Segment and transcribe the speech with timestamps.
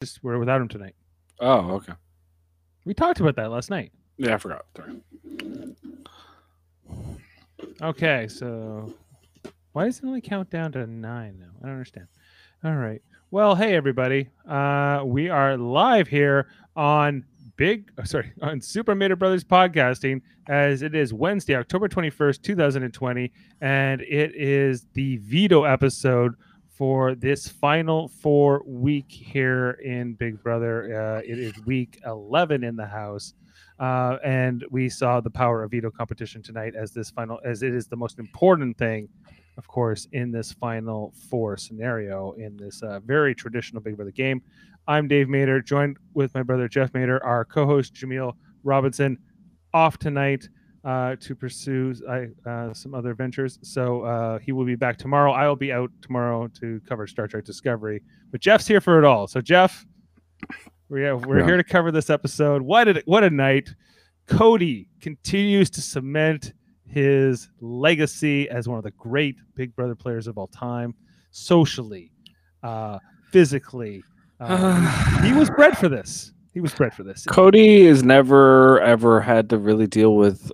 [0.00, 0.94] just we're without him tonight.
[1.40, 1.92] Oh, okay.
[2.86, 3.92] We talked about that last night.
[4.16, 4.64] Yeah, I forgot.
[4.74, 5.02] Sorry.
[7.82, 8.94] Okay, so
[9.72, 11.50] why does it only count down to nine now?
[11.60, 12.06] I don't understand.
[12.64, 13.02] All right.
[13.30, 14.30] Well, hey everybody.
[14.48, 17.24] Uh, we are live here on
[17.56, 22.42] Big, oh, sorry, on Super Mater Brothers podcasting, as it is Wednesday, October twenty first,
[22.42, 26.36] two thousand and twenty, and it is the veto episode
[26.80, 31.18] for this final four week here in Big Brother.
[31.18, 33.34] Uh, it is week eleven in the house.
[33.78, 37.74] Uh, and we saw the power of veto competition tonight as this final, as it
[37.74, 39.10] is the most important thing,
[39.58, 44.40] of course, in this final four scenario in this uh, very traditional Big Brother game.
[44.88, 48.32] I'm Dave Mater, joined with my brother Jeff Mater, our co-host Jameel
[48.64, 49.18] Robinson,
[49.74, 50.48] off tonight
[50.84, 51.94] uh, to pursue
[52.46, 53.58] uh, some other ventures.
[53.62, 55.32] So uh, he will be back tomorrow.
[55.32, 59.04] I will be out tomorrow to cover Star Trek Discovery, but Jeff's here for it
[59.04, 59.26] all.
[59.26, 59.84] So Jeff,
[60.88, 61.44] we're, we're Yeah.
[61.46, 62.62] here to cover this episode.
[62.62, 63.68] What a, what a night!
[64.26, 66.52] Cody continues to cement
[66.86, 70.94] his legacy as one of the great Big Brother players of all time,
[71.30, 72.10] socially,
[72.62, 72.98] uh,
[73.30, 74.02] physically.
[74.40, 76.32] Uh, he was bred for this.
[76.52, 77.24] He was bred for this.
[77.26, 80.50] Cody has never ever had to really deal with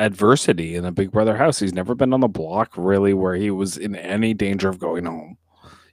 [0.00, 1.58] adversity in a Big Brother house.
[1.58, 5.04] He's never been on the block really where he was in any danger of going
[5.04, 5.36] home,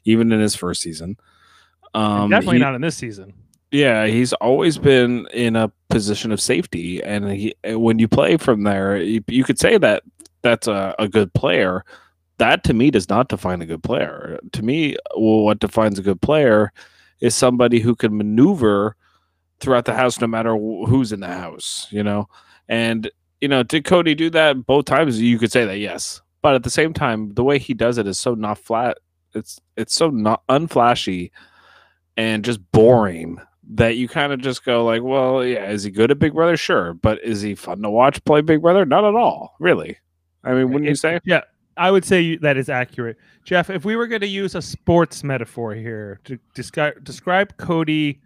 [0.05, 1.17] even in his first season.
[1.93, 3.33] Um, Definitely he- not in this season.
[3.69, 8.63] Yeah, he's always been in a position of safety, and he when you play from
[8.63, 10.03] there, you, you could say that
[10.41, 11.83] that's a, a good player.
[12.37, 14.39] That to me does not define a good player.
[14.53, 16.71] To me, well, what defines a good player
[17.19, 18.95] is somebody who can maneuver
[19.59, 21.87] throughout the house, no matter who's in the house.
[21.91, 22.29] You know,
[22.69, 25.21] and you know, did Cody do that both times?
[25.21, 28.07] You could say that yes, but at the same time, the way he does it
[28.07, 28.97] is so not flat.
[29.33, 31.31] It's it's so not unflashy
[32.15, 33.37] and just boring
[33.69, 36.57] that you kind of just go like, well, yeah, is he good at Big Brother?
[36.57, 38.85] Sure, but is he fun to watch play Big Brother?
[38.85, 39.97] Not at all, really.
[40.43, 41.19] I mean, wouldn't you say?
[41.25, 41.41] Yeah,
[41.75, 43.17] I would say that is accurate.
[43.43, 48.21] Jeff, if we were going to use a sports metaphor here to describe describe Cody,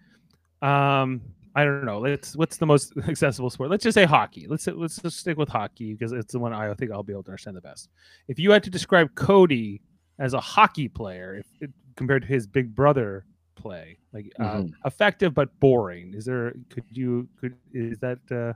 [0.62, 1.22] um,
[1.56, 2.00] I don't know.
[2.00, 3.70] Let's what's the most accessible sport?
[3.70, 4.48] Let's just say hockey.
[4.48, 7.24] Let's let's just stick with hockey because it's the one I think I'll be able
[7.24, 7.90] to understand the best.
[8.28, 9.82] If you had to describe Cody
[10.20, 13.26] as a hockey player if compared to his big brother
[13.56, 14.72] play, like uh, Mhm.
[14.86, 16.54] effective but boring, is there?
[16.70, 18.54] Could you could is that uh,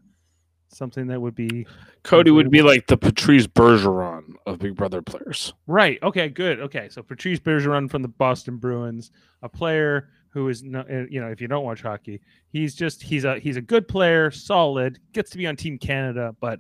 [0.70, 1.68] something that would be
[2.04, 5.54] Cody would be like the Patrice Bergeron of Big Brother players.
[5.68, 6.02] Right.
[6.02, 6.30] Okay.
[6.30, 6.60] Good.
[6.60, 6.90] Okay.
[6.90, 9.12] So Patrice Bergeron from the Boston Bruins,
[9.42, 13.02] a player who is no, uh, you know, if you don't watch hockey, he's just
[13.02, 16.60] he's a he's a good player, solid, gets to be on Team Canada, but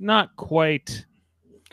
[0.00, 1.06] not quite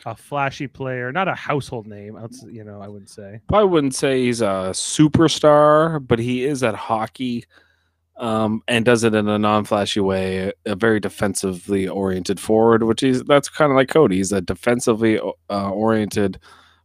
[0.05, 2.15] a flashy player, not a household name.
[2.47, 3.41] You know, I wouldn't say.
[3.51, 7.45] I wouldn't say he's a superstar, but he is at hockey
[8.17, 13.23] um, and does it in a non-flashy way, a very defensively oriented forward, which is
[13.23, 14.17] that's kind of like Cody.
[14.17, 16.39] He's a defensively uh, oriented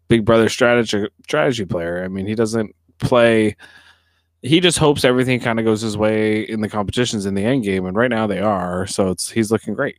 [0.09, 2.03] Big Brother strategy strategy player.
[2.03, 3.57] I mean, he doesn't play.
[4.45, 7.65] He just hopes everything kind of goes his way in the competitions in the end
[7.65, 8.87] game, and right now they are.
[8.87, 9.99] So it's he's looking great.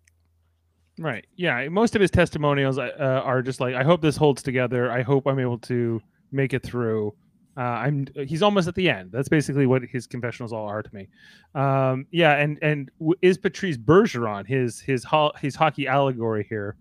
[0.97, 1.25] Right.
[1.35, 1.67] Yeah.
[1.67, 4.91] Most of his testimonials uh, are just like, I hope this holds together.
[4.91, 6.01] I hope I'm able to
[6.31, 7.13] make it through.
[7.57, 8.07] Uh, I'm.
[8.27, 9.11] He's almost at the end.
[9.11, 11.07] That's basically what his confessionals all are to me.
[11.53, 12.35] Um, yeah.
[12.35, 12.91] And and
[13.21, 16.75] is Patrice Bergeron his his ho- his hockey allegory here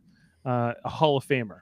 [0.44, 1.60] uh, a Hall of Famer?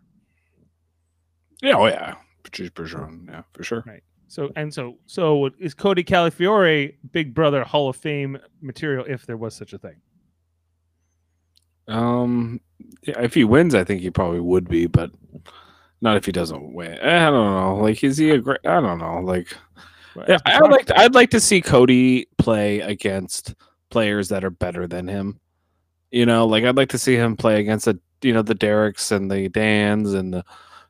[1.62, 3.84] Yeah, oh yeah, Patrice Bergeron, yeah, for sure.
[4.32, 9.36] So and so so is Cody Calafiore Big Brother Hall of Fame material if there
[9.36, 9.96] was such a thing?
[11.86, 12.58] Um,
[13.02, 15.10] yeah, if he wins, I think he probably would be, but
[16.00, 16.92] not if he doesn't win.
[16.94, 17.76] Eh, I don't know.
[17.82, 18.60] Like, is he a great?
[18.64, 19.20] I don't know.
[19.20, 19.54] Like,
[20.26, 23.54] yeah, I'd like to, I'd like to see Cody play against
[23.90, 25.40] players that are better than him.
[26.10, 29.12] You know, like I'd like to see him play against the you know the Derricks
[29.12, 30.44] and the Dans and the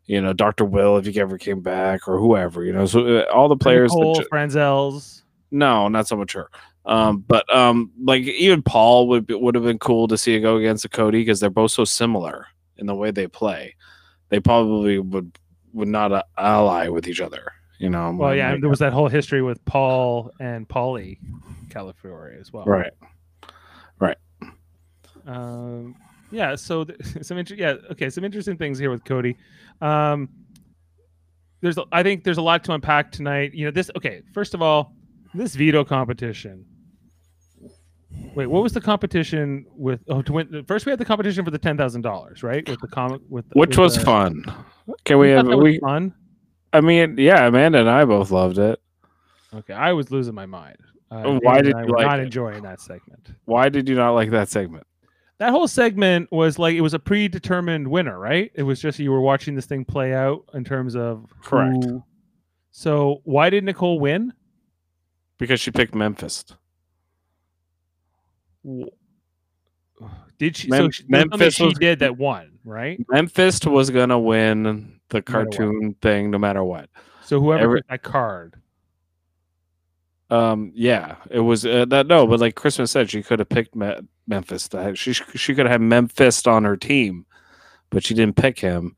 [0.07, 2.65] you know Doctor Will if he ever came back or whoever.
[2.65, 3.91] You know, so uh, all the players.
[3.93, 5.23] that Nicole, ju- Franzels.
[5.51, 6.49] no, not so much her.
[6.85, 10.41] Um, but um, like even Paul would be, would have been cool to see it
[10.41, 12.47] go against a Cody because they're both so similar
[12.77, 13.77] in the way they play.
[14.31, 15.39] They probably would
[15.73, 17.53] would not uh, ally with each other.
[17.79, 18.15] You know.
[18.17, 21.19] Well, yeah, there was that whole history with Paul and Paulie
[21.69, 22.65] Calafiore as well.
[22.65, 22.93] Right.
[23.99, 24.17] Right.
[25.27, 25.97] Um,
[26.33, 26.55] yeah.
[26.57, 27.75] So th- some inter- yeah.
[27.93, 28.11] Okay.
[28.11, 29.37] Some interesting things here with Cody.
[29.81, 30.29] Um,
[31.61, 33.55] there's I think there's a lot to unpack tonight.
[33.55, 33.91] You know this.
[33.97, 34.23] Okay.
[34.35, 34.95] First of all,
[35.35, 36.65] this veto competition.
[38.35, 40.01] Wait, what was the competition with?
[40.09, 40.65] Oh, to win.
[40.67, 42.67] First, we had the competition for the ten thousand dollars, right?
[42.69, 44.45] With the comic, with Which with was the- fun.
[45.05, 45.79] Can we have thought that was we?
[45.79, 46.15] fun.
[46.73, 48.81] I mean, yeah, Amanda and I both loved it.
[49.55, 50.77] Okay, I was losing my mind.
[51.11, 52.25] Uh, Why did I you like not it?
[52.25, 53.33] enjoying that segment?
[53.45, 54.87] Why did you not like that segment?
[55.43, 58.53] That whole segment was like it was a predetermined winner, right?
[58.55, 61.83] It was just you were watching this thing play out in terms of Correct.
[61.85, 62.05] who-
[62.71, 64.33] So why did Nicole win?
[65.39, 66.45] Because she picked Memphis.
[70.39, 70.69] Did she?
[70.69, 73.05] Mem- so she, Memphis she was- did that won, right?
[73.09, 75.27] Memphis was gonna win the what.
[75.27, 76.89] cartoon thing no matter what.
[77.25, 78.55] So whoever Every- that card,
[80.33, 82.07] Um, yeah, it was uh, that.
[82.07, 84.69] No, but like Christmas said, she could have picked Me- Memphis.
[84.95, 87.27] She she could have had Memphis on her team,
[87.91, 88.97] but she didn't pick him,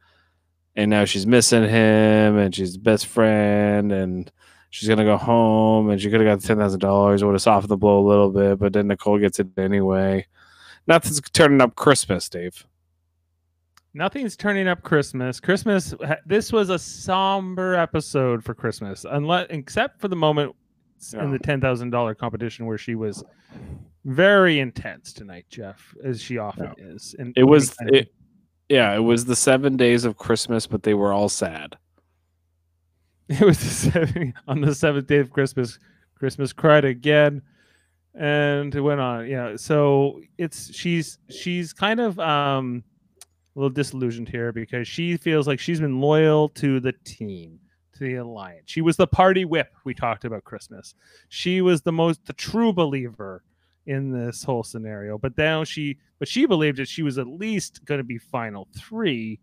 [0.77, 4.31] and now she's missing him, and she's best friend, and
[4.71, 7.25] she's gonna go home, and she could have got ten thousand dollars.
[7.25, 10.27] Would have softened the blow a little bit, but then Nicole gets it anyway.
[10.87, 12.65] Nothing's turning up Christmas, Dave.
[13.95, 15.41] nothing's turning up Christmas.
[15.41, 15.95] Christmas.
[16.27, 20.55] This was a somber episode for Christmas, unless except for the moment
[21.13, 23.23] in the ten thousand dollar competition where she was
[24.05, 27.15] very intense tonight, Jeff, as she often is.
[27.19, 28.13] And It was it,
[28.69, 31.77] yeah, it was the seven days of Christmas, but they were all sad.
[33.29, 35.79] It was the seven, on the seventh day of Christmas.
[36.15, 37.41] Christmas cried again,
[38.15, 39.27] and it went on.
[39.27, 42.85] Yeah, so it's she's she's kind of um
[43.57, 47.59] a little disillusioned here because she feels like she's been loyal to the team,
[47.95, 48.65] to the alliance.
[48.67, 50.95] She was the party whip we talked about Christmas.
[51.29, 53.43] She was the most the true believer
[53.87, 55.19] in this whole scenario.
[55.19, 58.69] But now she but she believed that she was at least going to be final
[58.77, 59.41] three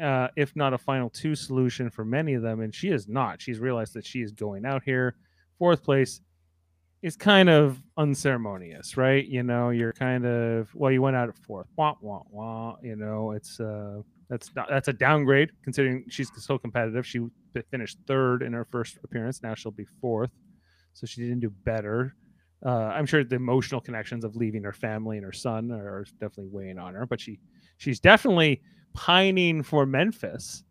[0.00, 2.60] uh, if not a final two solution for many of them.
[2.60, 3.40] And she is not.
[3.40, 5.16] She's realized that she is going out here.
[5.58, 6.20] Fourth place
[7.02, 9.24] is kind of unceremonious, right?
[9.26, 11.66] You know, you're kind of well, you went out at fourth.
[11.76, 12.76] Wah wah wah.
[12.82, 17.06] You know, it's uh that's not, that's a downgrade considering she's so competitive.
[17.06, 17.20] She
[17.70, 19.42] finished third in her first appearance.
[19.42, 20.30] Now she'll be fourth,
[20.92, 22.14] so she didn't do better.
[22.64, 26.48] Uh, I'm sure the emotional connections of leaving her family and her son are definitely
[26.50, 27.38] weighing on her, but she
[27.76, 28.62] she's definitely
[28.94, 30.64] pining for Memphis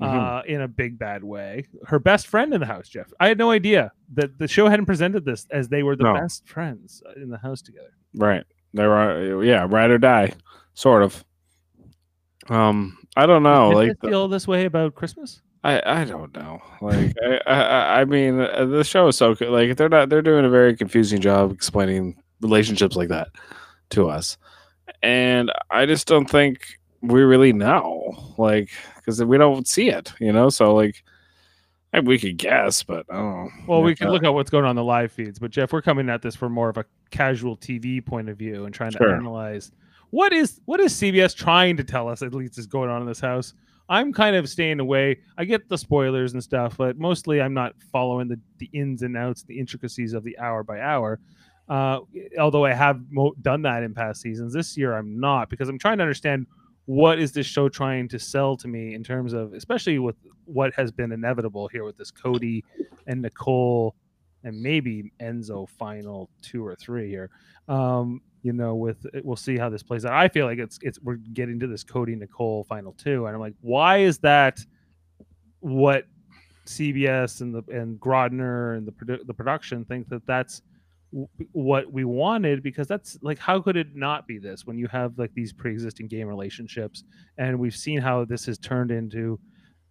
[0.00, 1.64] uh, in a big bad way.
[1.86, 3.12] Her best friend in the house, Jeff.
[3.18, 6.14] I had no idea that the show hadn't presented this as they were the No.
[6.14, 7.90] best friends uh, in the house together.
[8.14, 8.44] Right.
[8.72, 10.32] They were, yeah, ride or die,
[10.74, 11.24] sort of.
[12.48, 13.70] Um, I don't know.
[13.70, 15.42] Did Like feel this way about Christmas?
[15.64, 16.62] I I don't know.
[16.80, 19.50] Like I, I I- mean, uh, the show is so good.
[19.50, 23.28] Like they're not they're doing a very confusing job explaining relationships like that
[23.90, 24.38] to us,
[25.02, 28.34] and I just don't think we really know.
[28.38, 30.48] Like because we don't see it, you know.
[30.48, 31.02] So like.
[31.92, 33.50] I, we could guess, but I don't know.
[33.66, 35.82] Well, we can look at what's going on in the live feeds, but Jeff, we're
[35.82, 39.02] coming at this from more of a casual TV point of view and trying to
[39.08, 39.72] analyze
[40.10, 43.08] what is what is CBS trying to tell us at least is going on in
[43.08, 43.54] this house.
[43.88, 45.18] I'm kind of staying away.
[45.36, 49.16] I get the spoilers and stuff, but mostly I'm not following the, the ins and
[49.16, 51.18] outs, the intricacies of the hour by hour.
[51.68, 52.00] Uh,
[52.38, 55.78] although I have mo- done that in past seasons, this year I'm not because I'm
[55.78, 56.46] trying to understand
[56.86, 60.72] what is this show trying to sell to me in terms of, especially with what
[60.74, 62.64] has been inevitable here with this Cody
[63.06, 63.94] and Nicole
[64.44, 67.30] and maybe Enzo final two or three here.
[67.68, 70.12] Um, you know, with eh, we'll see how this plays out.
[70.12, 73.40] I feel like it's it's we're getting to this Cody Nicole final two, and I'm
[73.40, 74.60] like, why is that
[75.60, 76.04] what
[76.66, 80.62] CBS and the and Grodner and the produ- the production think that that's
[81.12, 84.86] w- what we wanted because that's like how could it not be this when you
[84.88, 87.04] have like these pre-existing game relationships
[87.38, 89.38] and we've seen how this has turned into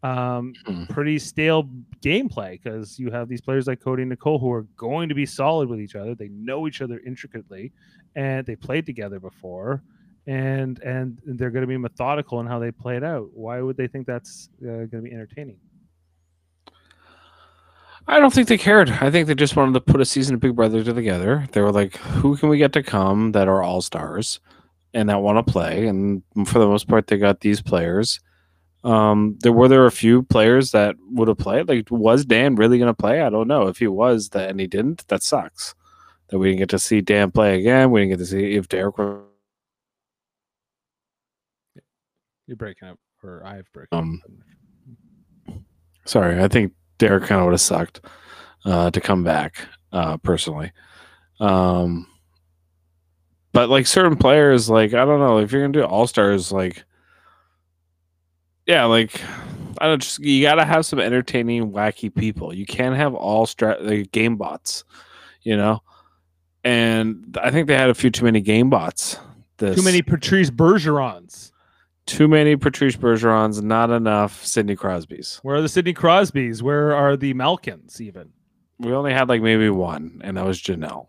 [0.04, 0.86] um Hmm.
[0.86, 1.68] pretty stale
[2.02, 5.26] gameplay because you have these players like Cody and Nicole who are going to be
[5.26, 6.16] solid with each other.
[6.16, 7.74] They know each other intricately,
[8.16, 9.84] and they played together before,
[10.26, 13.30] and and they're going to be methodical in how they play it out.
[13.34, 15.58] Why would they think that's uh, going to be entertaining?
[18.08, 18.90] I don't think they cared.
[18.90, 21.48] I think they just wanted to put a season of Big Brother together.
[21.52, 24.40] They were like, who can we get to come that are all stars
[24.94, 25.86] and that want to play?
[25.88, 28.20] And for the most part, they got these players.
[28.84, 31.68] Um, there were there a few players that would have played.
[31.68, 33.22] Like, was Dan really going to play?
[33.22, 33.68] I don't know.
[33.68, 35.76] If he was, that and he didn't, that sucks.
[36.30, 37.92] That we didn't get to see Dan play again.
[37.92, 39.24] We didn't get to see if Derrick was
[42.50, 43.90] You're breaking up, or I've broken.
[43.92, 44.22] Um,
[46.06, 48.02] sorry, I think Derrick kind of would have sucked
[48.66, 50.72] uh, to come back uh, personally.
[51.40, 52.08] Um,
[53.54, 56.84] but like certain players, like I don't know if you're gonna do all stars, like
[58.70, 59.20] yeah, like
[59.80, 62.54] I don't just you gotta have some entertaining, wacky people.
[62.54, 64.84] You can't have all strat like game bots,
[65.42, 65.82] you know.
[66.64, 69.18] And I think they had a few too many game bots.
[69.58, 71.52] This Too many Patrice Bergerons.
[72.06, 75.40] too many Patrice Bergerons, not enough Sidney Crosby's.
[75.42, 76.62] Where are the Sidney Crosbys?
[76.62, 78.00] Where are the Malkins?
[78.00, 78.30] Even
[78.78, 81.08] We only had like maybe one, and that was Janelle.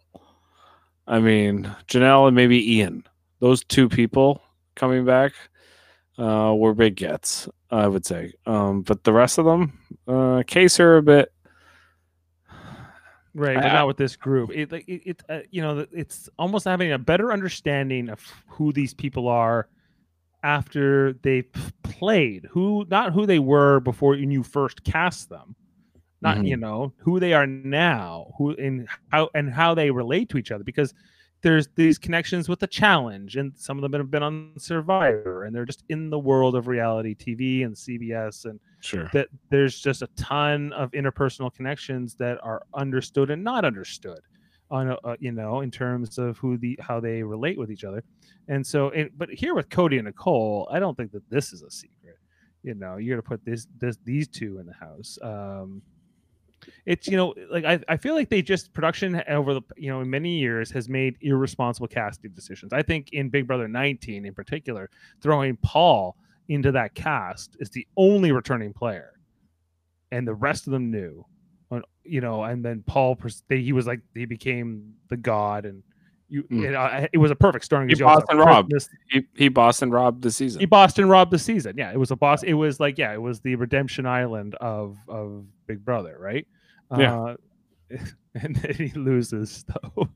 [1.06, 3.04] I mean, Janelle and maybe Ian.
[3.40, 4.40] Those two people
[4.76, 5.32] coming back
[6.20, 8.34] uh, were big gets, I would say.
[8.46, 11.32] Um, but the rest of them, uh, Kaysar a bit.
[13.32, 14.50] Right, but I- not with this group.
[14.50, 18.92] It, it, it uh, you know, it's almost having a better understanding of who these
[18.92, 19.68] people are
[20.42, 21.42] after they
[21.84, 22.46] played.
[22.50, 25.54] Who, not who they were before you first cast them.
[26.22, 26.48] Not Mhm.
[26.48, 30.50] you know who they are now, who and how and how they relate to each
[30.50, 30.64] other.
[30.64, 30.92] Because
[31.42, 35.54] there's these connections with the challenge, and some of them have been on Survivor, and
[35.54, 39.10] they're just in the world of reality TV and CBS and Sure.
[39.12, 44.20] that there's just a ton of interpersonal connections that are understood and not understood
[44.70, 47.84] on a, uh, you know in terms of who the how they relate with each
[47.84, 48.02] other.
[48.48, 51.62] And so it, but here with cody and nicole i don't think that this is
[51.62, 52.16] a secret.
[52.62, 55.18] You know you're gonna put this this these two in the house.
[55.22, 55.82] Um
[56.86, 60.00] it's you know like I, I feel like they just production over the you know
[60.00, 64.34] in many years has made irresponsible casting decisions i think in big brother 19 in
[64.34, 64.90] particular
[65.22, 66.16] throwing paul
[66.50, 69.12] into that cast is the only returning player,
[70.10, 71.24] and the rest of them knew,
[72.02, 72.42] you know.
[72.42, 73.16] And then Paul,
[73.48, 75.82] they, he was like he became the god, and
[76.28, 76.68] you, Mm.
[76.68, 77.88] it, uh, it was a perfect starting.
[77.88, 78.72] He Boston robbed.
[79.10, 80.58] He, he Boston robbed the season.
[80.60, 81.76] He Boston robbed the season.
[81.78, 82.42] Yeah, it was a boss.
[82.42, 86.46] It was like yeah, it was the redemption island of of Big Brother, right?
[86.96, 87.20] Yeah.
[87.20, 87.36] Uh,
[88.34, 90.08] and then he loses though.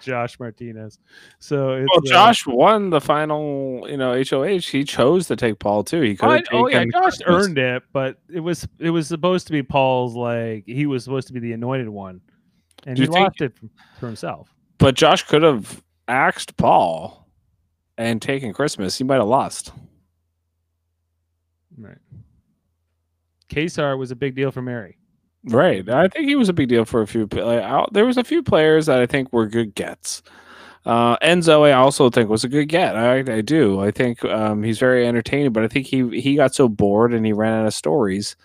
[0.00, 1.00] Josh Martinez.
[1.40, 4.58] So it's, well, uh, Josh won the final, you know, HOH.
[4.70, 6.00] He chose to take Paul too.
[6.02, 9.48] He could Oh, I- oh yeah, Josh earned it, but it was it was supposed
[9.48, 12.20] to be Paul's like he was supposed to be the anointed one,
[12.86, 13.66] and he think- lost it for,
[13.98, 14.54] for himself.
[14.78, 17.28] But Josh could have axed Paul
[17.98, 18.96] and taken Christmas.
[18.98, 19.72] He might have lost.
[21.76, 21.98] Right.
[23.52, 24.96] Kaysar was a big deal for Mary.
[25.44, 25.88] Right.
[25.88, 27.26] I think he was a big deal for a few.
[27.26, 30.22] Like, out, there was a few players that I think were good gets.
[30.84, 32.96] Uh, Enzo, I also think was a good get.
[32.96, 33.80] I, I do.
[33.80, 37.24] I think um, he's very entertaining, but I think he he got so bored and
[37.24, 38.36] he ran out of stories.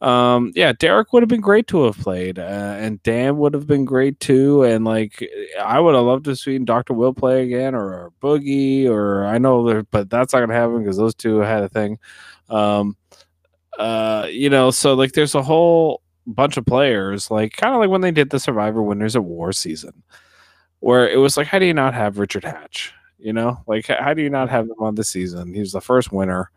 [0.00, 3.66] Um, yeah, Derrick would have been great to have played, uh, and Dan would have
[3.66, 4.62] been great too.
[4.62, 5.28] And like,
[5.60, 9.38] I would have loved to see Doctor Will play again, or, or Boogie, or I
[9.38, 11.98] know, but that's not gonna happen because those two had a thing.
[12.48, 12.96] Um,
[13.78, 17.88] uh, you know, so like, there's a whole bunch of players, like kind of like
[17.88, 20.02] when they did the Survivor Winners at War season,
[20.80, 22.92] where it was like, how do you not have Richard Hatch?
[23.18, 25.52] You know, like how do you not have him on this season?
[25.52, 26.50] He was the first winner,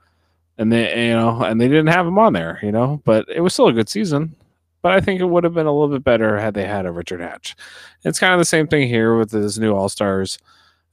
[0.58, 3.42] and they, you know, and they didn't have him on there, you know, but it
[3.42, 4.36] was still a good season.
[4.84, 6.92] But I think it would have been a little bit better had they had a
[6.92, 7.56] Richard Hatch.
[8.04, 10.38] It's kind of the same thing here with this new All Stars.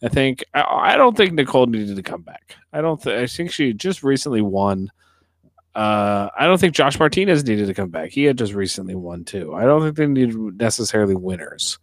[0.02, 2.56] I think I, I don't think Nicole needed to come back.
[2.72, 3.02] I don't.
[3.02, 4.90] Th- I think she just recently won.
[5.78, 8.10] Uh, I don't think Josh Martinez needed to come back.
[8.10, 9.54] He had just recently won too.
[9.54, 11.78] I don't think they need necessarily winners.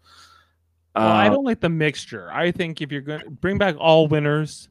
[0.96, 2.30] Well, I Uh, don't like the mixture.
[2.32, 4.68] I think if you're going to bring back all winners,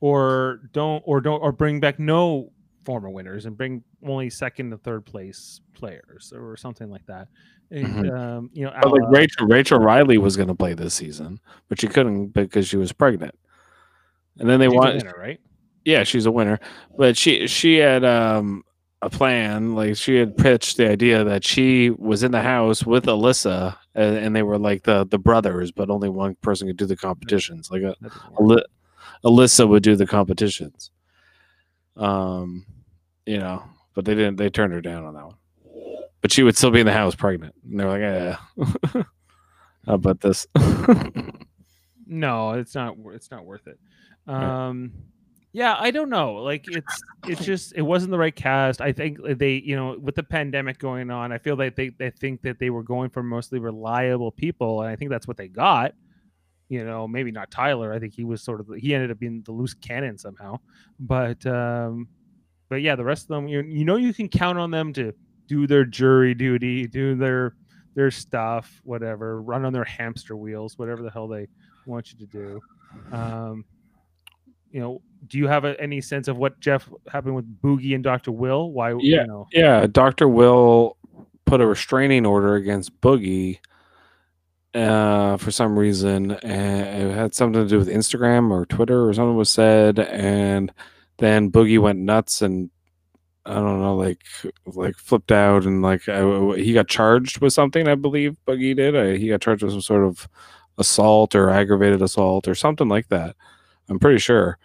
[0.00, 2.50] or don't, or don't, or bring back no
[2.84, 7.28] former winners and bring only second to third place players or something like that.
[7.70, 8.18] And, Mhm.
[8.18, 11.86] um, you know, like Rachel, Rachel Reilly was going to play this season, but she
[11.86, 13.36] couldn't because she was pregnant.
[14.40, 15.40] And then they want, right?
[15.84, 16.60] Yeah, she's a winner,
[16.96, 18.62] but she she had um
[19.02, 19.74] a plan.
[19.74, 24.16] Like she had pitched the idea that she was in the house with Elissa, and,
[24.16, 27.70] and they were like the the brothers, but only one person could do the competitions.
[27.70, 28.40] Like a, didn't work.
[28.40, 28.64] Ali-
[29.24, 30.90] Elissa would do the competitions.
[31.96, 32.64] Um,
[33.26, 33.62] you know,
[33.94, 34.36] but they didn't.
[34.36, 35.36] They turned her down on that one.
[36.20, 38.00] But she would still be in the house pregnant, and they were like,
[38.94, 39.02] "Yeah,
[39.86, 40.46] how about this?"
[42.06, 42.96] No, it's not.
[43.14, 43.78] It's not worth it.
[44.26, 44.68] Right.
[45.52, 46.34] Yeah, I don't know.
[46.34, 48.80] Like it's it's just it wasn't the right cast.
[48.80, 52.10] I think they you know with the pandemic going on, I feel like they they
[52.10, 55.48] think that they were going for mostly reliable people, and I think that's what they
[55.48, 55.92] got.
[56.70, 57.92] You know, maybe not Tyler.
[57.92, 60.58] I think he was sort of he ended up being the loose cannon somehow,
[60.98, 62.08] but um,
[62.70, 65.12] but yeah, the rest of them, you you know, you can count on them to
[65.48, 67.56] do their jury duty, do their
[67.94, 71.46] their stuff, whatever, run on their hamster wheels, whatever the hell they
[71.84, 72.60] want you to do.
[73.14, 73.66] Um,
[74.72, 78.02] you know, do you have a, any sense of what Jeff happened with Boogie and
[78.02, 78.72] Doctor Will?
[78.72, 78.90] Why?
[78.90, 79.22] Yeah.
[79.22, 80.96] You know, yeah, Doctor Will
[81.44, 83.58] put a restraining order against Boogie
[84.74, 89.12] uh, for some reason, and it had something to do with Instagram or Twitter or
[89.12, 90.72] something was said, and
[91.18, 92.70] then Boogie went nuts and
[93.44, 94.22] I don't know, like
[94.66, 97.88] like flipped out and like I, he got charged with something.
[97.88, 98.96] I believe Boogie did.
[98.96, 100.28] I, he got charged with some sort of
[100.78, 103.36] assault or aggravated assault or something like that.
[103.88, 104.58] I'm pretty sure.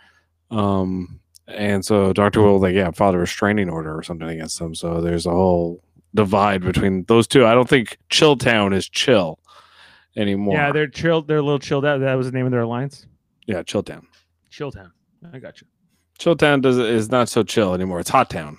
[0.51, 2.41] Um, and so Dr.
[2.41, 4.75] Will, like, yeah, filed a restraining order or something against him.
[4.75, 5.81] So there's a whole
[6.13, 7.45] divide between those two.
[7.45, 9.39] I don't think Chilltown is chill
[10.15, 10.55] anymore.
[10.55, 11.27] Yeah, they're chilled.
[11.27, 11.99] They're a little chilled out.
[11.99, 13.05] That was the name of their alliance.
[13.45, 14.05] yeah, Chilltown.
[14.51, 14.91] Chilltown.
[15.31, 15.67] I got you.
[16.19, 17.99] Chilltown does is not so chill anymore.
[17.99, 18.57] It's Hot Town.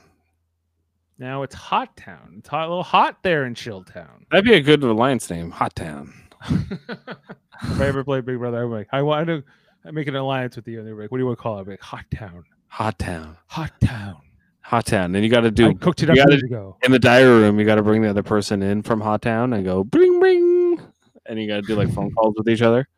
[1.18, 2.36] Now it's Hot Town.
[2.38, 4.24] It's hot, a little hot there in Chilltown.
[4.30, 6.14] That'd be a good alliance name, Hot Town.
[6.48, 9.42] if I ever play Big Brother, I'm like, I want to
[9.92, 10.78] make an alliance with you.
[10.78, 11.62] And they're like, what do you want to call it?
[11.62, 12.44] I'm like, Hot Town.
[12.68, 13.36] Hot Town.
[13.46, 14.16] Hot Town.
[14.62, 15.14] Hot Town.
[15.14, 16.76] And you got to I do cooked it up gotta- years ago.
[16.82, 17.58] in the diary room.
[17.58, 20.80] You got to bring the other person in from Hot Town and go bring bring,
[21.26, 22.88] and you got to do like phone calls with each other.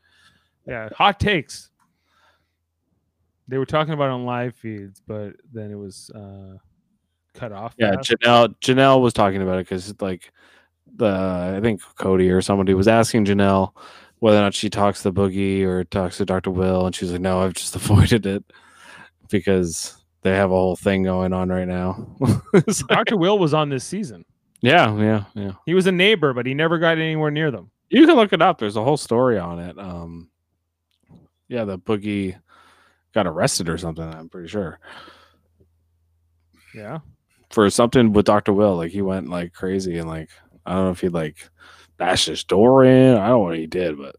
[0.67, 1.71] Yeah, hot takes.
[3.49, 6.57] They were talking about it on live feeds, but then it was uh,
[7.35, 7.75] cut off.
[7.79, 8.11] Yeah, fast.
[8.11, 8.55] Janelle.
[8.61, 10.33] Janelle was talking about it because like
[10.97, 13.73] the I think Cody or somebody was asking Janelle
[14.21, 17.11] whether or not she talks to the Boogie or talks to Doctor Will, and she's
[17.13, 18.45] like, "No, I've just avoided it
[19.29, 22.07] because they have a whole thing going on right now."
[22.53, 23.17] Like- Dr.
[23.17, 24.25] Will was on this season.
[24.61, 25.53] yeah, yeah, yeah.
[25.67, 27.71] He was a neighbor, but he never got anywhere near them.
[27.89, 28.59] You can look it up.
[28.59, 29.79] There's a whole story on it.
[29.79, 30.29] Um,
[31.49, 32.37] yeah, the Boogie
[33.13, 34.05] got arrested or something.
[34.05, 34.79] I'm pretty sure
[36.75, 36.99] Yeah.
[37.51, 38.77] for something with Doctor Will.
[38.77, 40.29] Like he went like crazy and like
[40.67, 41.49] I don't know if he like
[42.01, 43.17] his door in.
[43.17, 44.17] I don't know what he did, but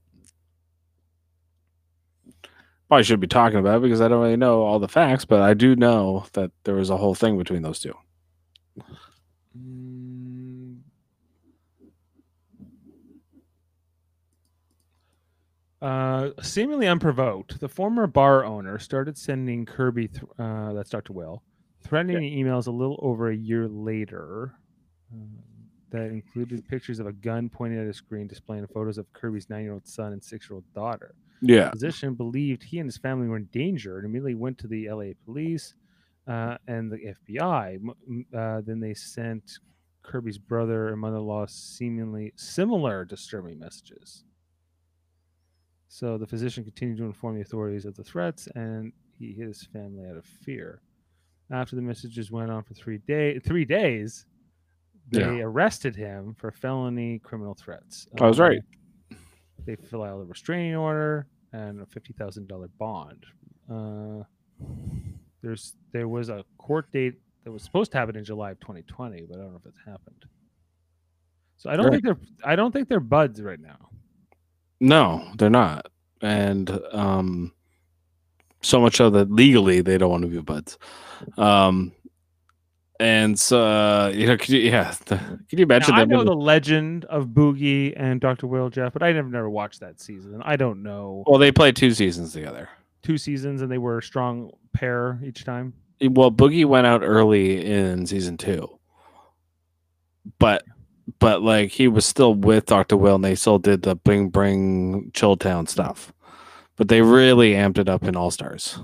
[2.88, 5.26] probably should be talking about it because I don't really know all the facts.
[5.26, 7.94] But I do know that there was a whole thing between those two.
[9.58, 10.80] Mm.
[15.82, 21.14] Uh, seemingly unprovoked, the former bar owner started sending Kirby, th- uh, that's Dr.
[21.14, 21.42] Will,
[21.82, 24.54] threatening emails a little over a year later
[25.12, 25.51] uh,
[25.92, 29.64] that included pictures of a gun pointed at a screen displaying photos of Kirby's nine
[29.64, 31.16] year old son and six year old daughter.
[31.42, 34.68] Yeah, The physician believed he and his family were in danger and immediately went to
[34.68, 35.74] the LA police
[36.28, 37.80] uh, and the FBI.
[38.34, 39.60] Uh, then they sent
[40.04, 44.24] Kirby's brother and mother in law seemingly similar disturbing messages.
[45.88, 49.64] So the physician continued to inform the authorities of the threats and he hid his
[49.64, 50.82] family out of fear.
[51.52, 54.26] After the messages went on for three day three days,
[55.12, 55.44] they Yeah.
[55.44, 58.08] arrested him for felony criminal threats.
[58.20, 58.60] I was right.
[59.12, 59.18] Um,
[59.66, 63.26] They fill out a restraining order and a fifty thousand dollar bond.
[63.70, 64.24] Uh,
[65.42, 69.26] there's there was a court date that was supposed to happen in July of 2020,
[69.28, 70.26] but I don't know if it's happened.
[71.58, 71.92] So I don't Right.
[72.02, 73.90] think they're I don't think they're buds right now.
[74.80, 77.54] no, they're not, and um,
[78.62, 80.78] so much so that legally they don't want to be buds.
[81.38, 81.92] Um,
[83.02, 85.18] and so uh, you know, could you, yeah, the,
[85.50, 88.48] could you Now, imagine I know the legend of Boogie and Dr.
[88.48, 90.42] Will Jeff, but I never never watched that season.
[90.46, 92.70] I don't know Well, they played two seasons together.
[93.04, 95.74] two seasons, and they were a strong pair each time.
[96.02, 98.80] Well, Boogie went out early in season two,
[100.40, 100.64] but
[101.20, 105.12] but like he was still with Doctor Will, and they still did the bring bring
[105.12, 106.14] Chilltown stuff.
[106.78, 108.80] But they really amped it up in All Stars,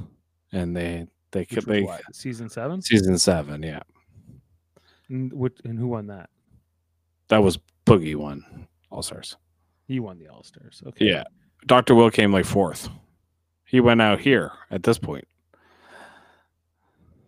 [0.52, 2.82] and they they could they what, season seven.
[2.82, 3.82] season seven, yeah,
[5.10, 6.30] And, what, and who won that?
[7.30, 9.36] that was Boogie one All Stars.
[9.88, 10.82] He won the All Stars.
[10.88, 11.06] Okay.
[11.06, 11.24] Yeah,
[11.66, 12.90] Doctor Will came like fourth.
[13.66, 15.28] He went out here at this point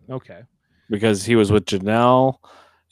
[0.08, 0.40] Okay.
[0.88, 2.36] because he was with Janelle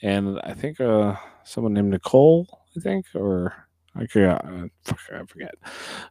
[0.03, 2.47] and I think uh someone named Nicole,
[2.77, 3.55] I think, or
[3.97, 4.45] I forget.
[4.45, 4.67] Uh,
[5.13, 5.55] I forget.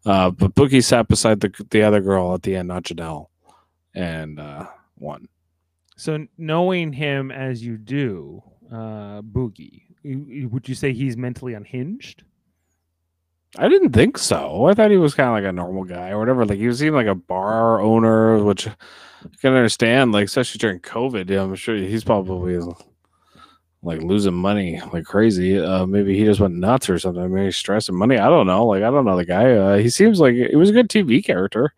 [0.06, 3.28] Uh, but Boogie sat beside the the other girl at the end, not Janelle,
[3.94, 4.66] and uh,
[4.98, 5.28] won.
[5.96, 9.84] So knowing him as you do, uh, Boogie,
[10.52, 12.24] would you say he's mentally unhinged?
[13.58, 14.66] I didn't think so.
[14.66, 16.46] I thought he was kind of like a normal guy or whatever.
[16.46, 18.74] Like he even like a bar owner, which I
[19.42, 20.12] can understand.
[20.12, 22.60] Like especially during COVID, yeah, I'm sure he's probably
[23.82, 25.58] like losing money like crazy.
[25.60, 27.34] Uh, maybe he just went nuts or something.
[27.34, 28.18] Maybe he's stressing money.
[28.18, 28.66] I don't know.
[28.66, 29.54] Like I don't know the guy.
[29.54, 31.74] Uh, he seems like it was a good TV character.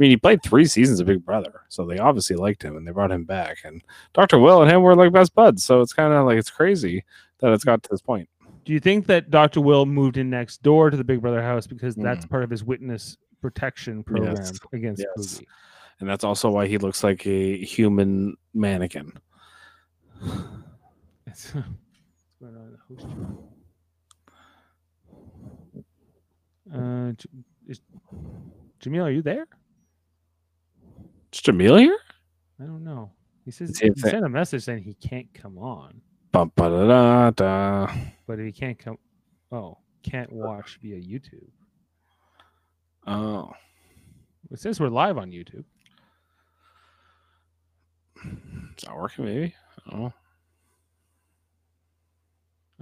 [0.00, 2.86] I mean, he played three seasons of Big Brother, so they obviously liked him and
[2.88, 3.58] they brought him back.
[3.64, 3.82] And
[4.14, 5.62] Doctor Will and him were like best buds.
[5.62, 7.04] So it's kind of like it's crazy
[7.40, 8.26] that it's got to this point.
[8.64, 9.60] Do you think that Dr.
[9.60, 12.30] Will moved in next door to the Big Brother house because that's Mm.
[12.30, 14.58] part of his witness protection program Yes.
[14.72, 15.42] against Yes.
[15.98, 19.12] And that's also why he looks like a human mannequin.
[21.26, 21.52] It's- what's
[22.40, 23.38] going on in the host room?
[26.72, 27.12] Uh,
[27.68, 27.80] is,
[28.82, 29.46] Jamil, are you there?
[31.32, 31.98] Is Jamil here?
[32.60, 33.12] I don't know.
[33.44, 36.00] He says he sent a message saying he can't come on,
[36.32, 37.94] Bum, ba, da, da, da.
[38.26, 38.98] but if he can't come,
[39.50, 41.48] oh, can't watch via YouTube.
[43.06, 43.50] Oh,
[44.50, 45.64] It says we're live on YouTube.
[48.72, 49.24] It's not working?
[49.24, 49.54] Maybe.
[49.86, 50.12] I don't know.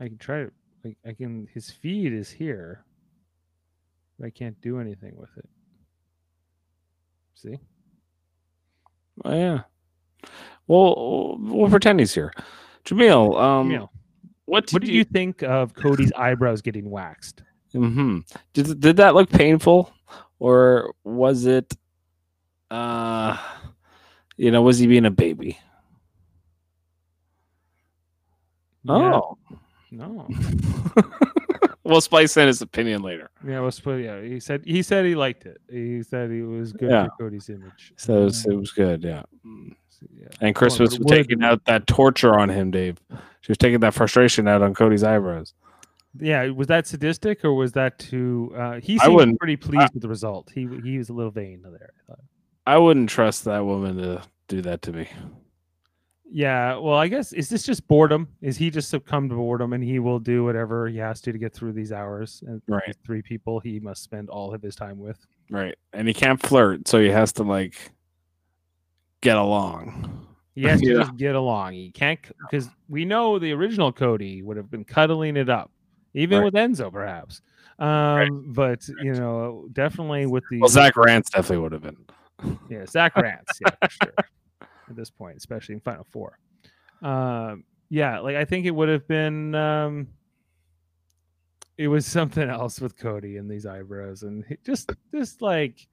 [0.00, 0.50] I can try to.
[0.84, 1.48] Like, I can.
[1.54, 2.84] His feed is here.
[4.18, 5.48] But I can't do anything with it.
[7.34, 7.58] See?
[9.24, 9.60] Oh yeah.
[10.66, 12.32] Well, we'll pretend he's here.
[12.84, 13.88] Jamil, um, Jamil,
[14.44, 17.42] what did, what did you think of Cody's eyebrows getting waxed?
[17.72, 18.18] hmm
[18.52, 19.92] Did did that look painful,
[20.38, 21.74] or was it,
[22.70, 23.36] uh,
[24.36, 25.58] you know, was he being a baby?
[28.84, 29.38] Yeah, Oh,
[29.90, 30.28] no.
[31.88, 33.30] we'll spice in his opinion later.
[33.46, 34.00] Yeah, let's put.
[34.02, 35.58] Yeah, he said he said he liked it.
[35.70, 37.06] He said he was good Yeah.
[37.16, 37.92] for Cody's image.
[37.96, 39.22] So it was, Uh, it was good, yeah.
[40.14, 40.28] Yeah.
[40.40, 42.98] And Christmas but was taking out that torture on him, Dave.
[43.40, 45.54] She was taking that frustration out on Cody's eyebrows.
[46.20, 48.52] Yeah, was that sadistic or was that to?
[48.56, 50.50] Uh, he seemed pretty pleased with the result.
[50.54, 51.90] He he was a little vain there.
[52.08, 52.74] I.
[52.74, 55.08] I wouldn't trust that woman to do that to me.
[56.30, 58.28] Yeah, well, I guess is this just boredom?
[58.42, 61.38] Is he just succumbed to boredom and he will do whatever he has to to
[61.38, 62.42] get through these hours?
[62.46, 62.94] And Right.
[63.04, 65.18] three people he must spend all of his time with.
[65.50, 65.74] Right.
[65.94, 67.92] And he can't flirt, so he has to like
[69.22, 70.26] get along.
[70.54, 70.98] He has to Yeah.
[70.98, 71.72] just get along.
[71.72, 75.70] He can't because we know the original Cody would have been cuddling it up,
[76.14, 76.44] even Right.
[76.44, 77.40] with Enzo, perhaps.
[77.78, 82.58] Um, but you know, definitely with the Well, Zach Rance definitely would have been.
[82.68, 84.12] yeah, Zach Rance, yeah, for sure.
[84.90, 86.38] At this point, especially in Final Four.
[87.02, 90.08] Um, yeah, like I think it would have been um
[91.76, 95.86] it was something else with Cody and these eyebrows and just just like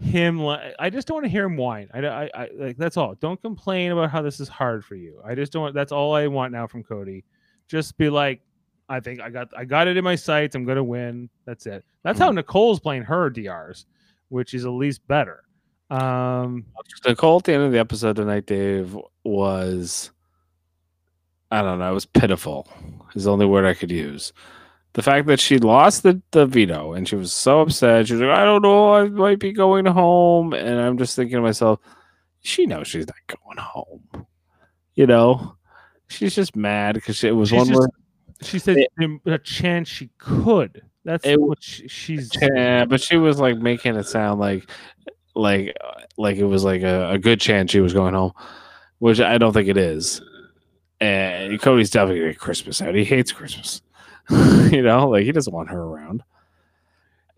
[0.00, 1.88] him I just don't want to hear him whine.
[1.92, 3.14] I, I, I like that's all.
[3.16, 5.20] Don't complain about how this is hard for you.
[5.24, 7.24] I just don't that's all I want now from Cody.
[7.68, 8.40] Just be like
[8.88, 10.54] I think I got I got it in my sights.
[10.54, 11.28] I'm gonna win.
[11.46, 11.84] That's it.
[12.02, 13.86] That's how Nicole's playing her DRs,
[14.28, 15.44] which is at least better.
[15.90, 16.66] Um
[17.04, 20.10] the call at the end of the episode tonight, Dave, was
[21.50, 22.68] I don't know, it was pitiful.
[23.14, 24.32] Is the only word I could use.
[24.94, 28.06] The fact that she lost the, the veto and she was so upset.
[28.08, 30.52] She was like, I don't know, I might be going home.
[30.52, 31.78] And I'm just thinking to myself,
[32.40, 34.26] she knows she's not going home.
[34.94, 35.56] You know?
[36.08, 37.88] She's just mad because it was She's one just- more
[38.42, 40.82] She said It- a chance she could.
[41.04, 42.30] That's It- what she, she's.
[42.40, 44.68] Yeah, but she was like making it sound like
[45.38, 45.76] like
[46.16, 48.32] like it was like a, a good chance she was going home,
[48.98, 50.20] which I don't think it is.
[51.00, 52.94] And Cody's definitely gonna get Christmas out.
[52.94, 53.82] He hates Christmas.
[54.30, 56.22] you know, like he doesn't want her around.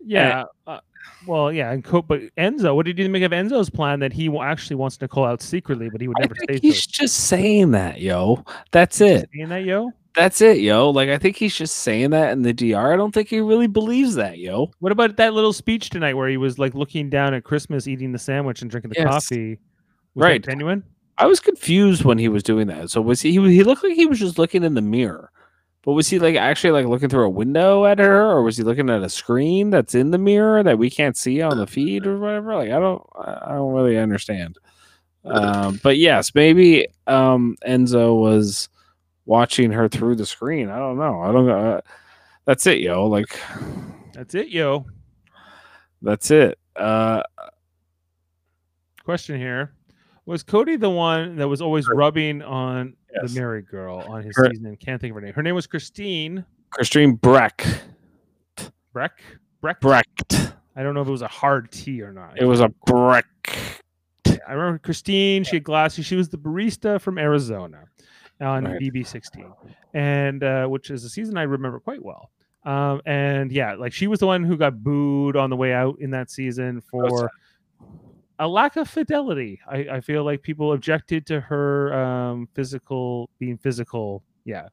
[0.03, 0.45] Yeah.
[0.65, 0.79] Uh,
[1.27, 4.35] well, yeah, and Co- but Enzo, what did you make of Enzo's plan that he
[4.39, 6.89] actually wants Nicole out secretly, but he would never say he's so?
[6.91, 8.43] just saying that, yo.
[8.71, 9.29] That's it.
[9.31, 9.91] Seeing that, yo.
[10.15, 10.89] That's it, yo.
[10.89, 12.93] Like I think he's just saying that in the DR.
[12.93, 14.71] I don't think he really believes that, yo.
[14.79, 18.11] What about that little speech tonight where he was like looking down at Christmas, eating
[18.11, 19.07] the sandwich and drinking the Yes.
[19.07, 19.51] coffee?
[20.15, 20.43] Was that Right.
[20.43, 20.83] genuine.
[21.17, 22.89] I was confused when he was doing that.
[22.89, 23.31] So was he?
[23.31, 25.31] He, he looked like he was just looking in the mirror,
[25.83, 28.63] but was he like actually like looking through a window at her, or was he
[28.63, 32.05] looking at a screen that's in the mirror that we can't see on the feed
[32.05, 32.55] or whatever?
[32.55, 34.57] Like I don't, I I don't really understand.
[35.23, 38.67] Um, but yes, maybe um, Enzo was
[39.31, 40.69] watching her through the screen.
[40.69, 41.21] I don't know.
[41.21, 41.57] I don't know.
[41.77, 41.81] Uh,
[42.43, 43.07] that's it, yo.
[43.07, 43.39] Like
[44.13, 44.85] That's it, yo.
[46.01, 46.59] that's it.
[46.75, 47.23] Uh,
[49.05, 49.71] Question here:
[50.25, 53.33] Was Cody the one that was always rubbing on Yes.
[53.33, 54.75] the married girl on his Her- season?
[54.77, 55.33] Can't think of her name.
[55.33, 57.65] Her name was Christine Christine Breck.
[58.93, 59.19] Breck.
[59.61, 59.79] Breck.
[59.81, 60.53] Brecht.
[60.75, 62.37] I don't know if it was a hard T or not.
[62.37, 63.27] It was a Breck.
[64.47, 65.43] I remember Christine.
[65.45, 66.05] She had glasses.
[66.05, 67.85] She was the barista from Arizona
[68.41, 68.81] on Right.
[68.81, 69.53] BB16,
[69.93, 72.31] and uh, which is a season I remember quite well.
[72.63, 75.97] Um, and yeah, like she was the one who got booed on the way out
[75.99, 77.29] in that season for
[78.39, 79.59] a lack of fidelity.
[79.67, 84.23] I, I feel like people objected to her um, physical being physical.
[84.45, 84.67] Yeah,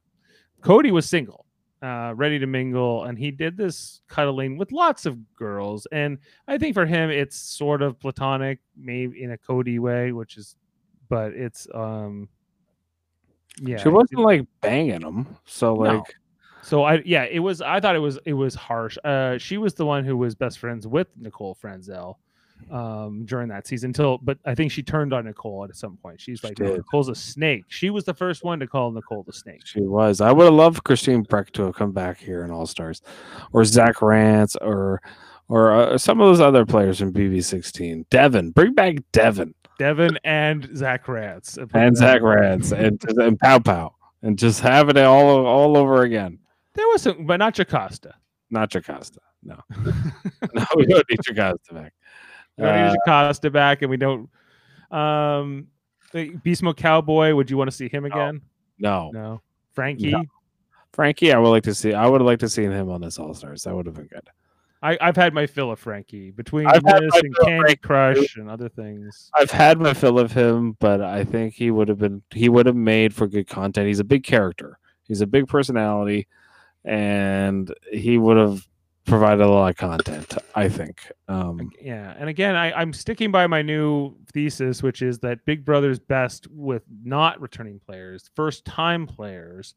[0.62, 1.46] Cody was single,
[1.82, 5.86] uh, ready to mingle, and he did this cuddling with lots of girls.
[5.92, 10.36] And I think for him, it's sort of platonic, maybe in a Cody way, which
[10.36, 10.56] is,
[11.08, 12.28] but it's um,
[13.62, 13.76] yeah.
[13.78, 15.26] She wasn't like banging him.
[15.44, 15.80] So No.
[15.80, 16.14] like
[16.62, 17.60] So I yeah, it was.
[17.60, 18.98] I thought it was it was harsh.
[19.04, 22.18] Uh, she was the one who was best friends with Nicole Franzel
[22.70, 26.20] um during that season until but i think she turned on nicole at some point
[26.20, 29.32] she's like no, nicole's a snake she was the first one to call nicole the
[29.32, 30.20] snake she was.
[30.20, 33.02] I would have loved Christine Breck to have come back here in All Stars,
[33.52, 35.00] or Zach Rance, or
[35.48, 38.08] or uh, some of those other players in BB16.
[38.10, 43.94] Devin, bring back Devin devin and zach rance and Zach Rance and and Pow Pow,
[44.22, 46.38] and just have it all all over again.
[46.74, 48.12] there was some but not Jocasta
[48.50, 49.18] Not Jocasta.
[49.42, 49.56] No,
[50.54, 51.92] no, we don't need Jocasta back.
[52.56, 54.28] we don't Uh, need Jocasta back and we don't
[54.90, 55.68] um
[56.62, 58.40] mode cowboy would you want to see him again
[58.78, 59.40] no, no
[59.72, 60.24] frankie No.
[60.94, 61.92] Frankie, I would like to see.
[61.94, 63.62] I would like to see him on this All Stars.
[63.64, 64.26] That would have been good.
[64.82, 68.68] I, I've had my fill of Frankie between I've this and Candy Crush and other
[68.68, 69.30] things.
[69.34, 72.22] I've had my fill of him, but I think he would have been.
[72.30, 73.88] He would have made for good content.
[73.88, 74.78] He's a big character.
[75.02, 76.28] He's a big personality,
[76.84, 78.68] and he would have
[79.04, 80.34] provided a lot of content.
[80.54, 81.10] I think.
[81.26, 85.64] Um, Yeah, and again, I, I'm sticking by my new thesis, which is that Big
[85.64, 89.74] Brother's best with not returning players, first time players,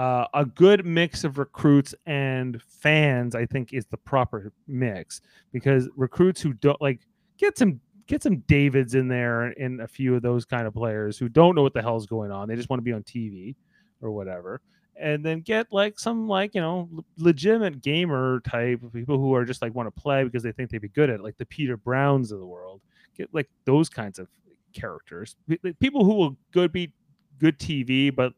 [0.00, 3.34] uh, a good mix of recruits and fans.
[3.34, 5.20] I think is the proper mix
[5.52, 7.00] because recruits who don't like
[7.36, 11.18] get some get some Davids in there and a few of those kind of players
[11.18, 12.48] who don't know what the hell's going on.
[12.48, 13.54] They just want to be on TV
[14.00, 14.62] or whatever.
[14.96, 19.44] And then get like some like you know legitimate gamer type of people who are
[19.44, 21.44] just like want to play because they think they'd be good at it, like the
[21.44, 22.80] Peter Browns of the world.
[23.18, 24.28] Get like those kinds of
[24.72, 25.36] characters,
[25.78, 26.90] people who will good be
[27.38, 28.32] good TV, but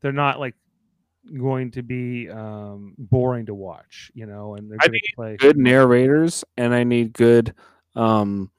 [0.00, 0.56] they're not like
[1.38, 4.54] going to be um boring to watch, you know.
[4.56, 7.54] And they're I to play good narrators, and I need good
[7.96, 8.50] um,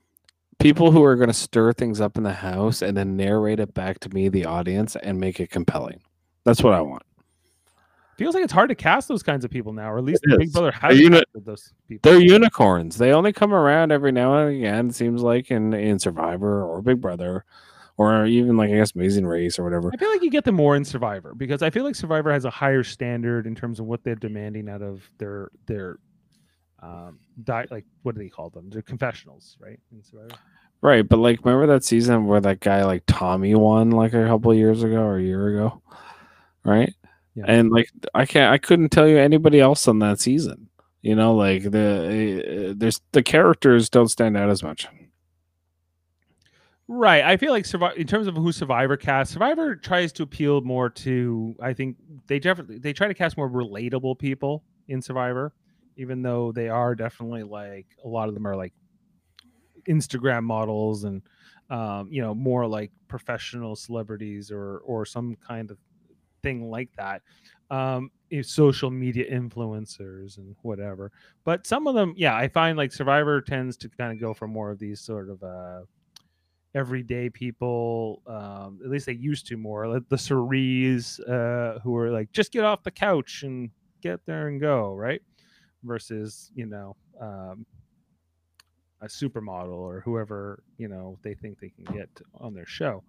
[0.60, 3.74] people who are going to stir things up in the house and then narrate it
[3.74, 6.02] back to me, the audience, and make it compelling.
[6.44, 7.04] That's what I want.
[8.18, 10.54] feels like it's hard to cast those kinds of people now, or at least Big.
[10.54, 12.10] Brother has you not- those people.
[12.10, 12.98] They're unicorns.
[12.98, 14.90] They only come around every now and again.
[14.90, 17.44] It seems like in in Survivor or Big Brother,
[17.98, 19.92] or even like I guess Amazing Race or whatever.
[19.94, 22.46] I feel like you get them more in Survivor because I feel like Survivor has
[22.46, 25.98] a higher standard in terms of what they're demanding out of their their
[26.82, 28.70] um di- like what do they call them?
[28.70, 29.80] Their confessionals, right?
[29.92, 30.36] In Survivor.
[30.82, 34.52] Right, but like remember that season where that guy like Tommy won like a couple
[34.52, 35.82] of years ago or a year ago,
[36.64, 36.94] right?
[37.34, 37.46] Yeah.
[37.48, 40.70] And like I can't, I couldn't tell you anybody else on that season.
[41.02, 44.88] You know, like the uh, there's the characters don't stand out as much.
[46.88, 47.24] Right.
[47.24, 50.90] I feel like Survivor, in terms of who Survivor casts, Survivor tries to appeal more
[50.92, 51.56] to.
[51.60, 55.52] I think they definitely they try to cast more relatable people in Survivor,
[55.98, 58.74] even though they are definitely like a lot of them are like
[59.88, 61.22] Instagram models and
[61.70, 65.78] um, you know more like professional celebrities or or some kind of
[66.44, 67.22] thing like that.
[67.72, 71.12] Um, is social media influencers and whatever.
[71.46, 74.48] But some of them, yeah, I find like Survivor tends to kind of go for
[74.48, 75.82] more of these sort of uh
[76.76, 78.22] everyday people.
[78.28, 79.88] Um, at least they used to more.
[79.88, 84.50] Like the Cerise, uh, who are like, just get off the couch and get there
[84.50, 85.22] and go, right?
[85.84, 87.66] Versus, you know, um,
[89.02, 93.04] a supermodel or whoever you know they think they can get on their show.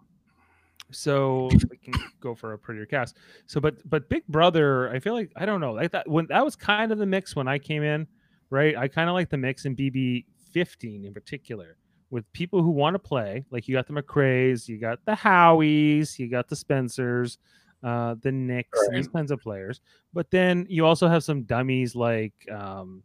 [0.92, 3.16] So they can go for a prettier cast.
[3.46, 5.72] So, but but Big Brother, I feel like I don't know.
[5.72, 8.06] Like that when that was kind of the mix when I came in,
[8.50, 8.76] right?
[8.76, 11.76] I kind of like the mix in BB 15 in particular
[12.10, 13.44] with people who want to play.
[13.50, 17.38] Like you got the McCrae's, you got the Howies, you got the Spencers,
[17.82, 18.96] uh, the Knicks, Right.
[18.96, 19.80] these kinds of players.
[20.12, 23.02] But then you also have some dummies like um,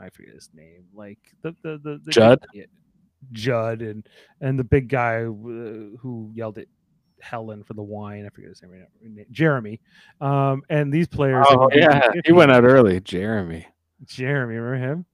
[0.00, 2.46] I forget his name, like the the the, the Judd?
[3.32, 4.06] Judd, and
[4.40, 6.66] and the big guy uh, who yelled at
[7.20, 8.24] Helen for the wine.
[8.24, 9.24] I forget his name right now.
[9.30, 9.80] Jeremy.
[10.20, 11.46] Um, and these players.
[11.48, 13.66] Oh yeah, he went out early, Jeremy.
[14.04, 15.06] Jeremy, remember him?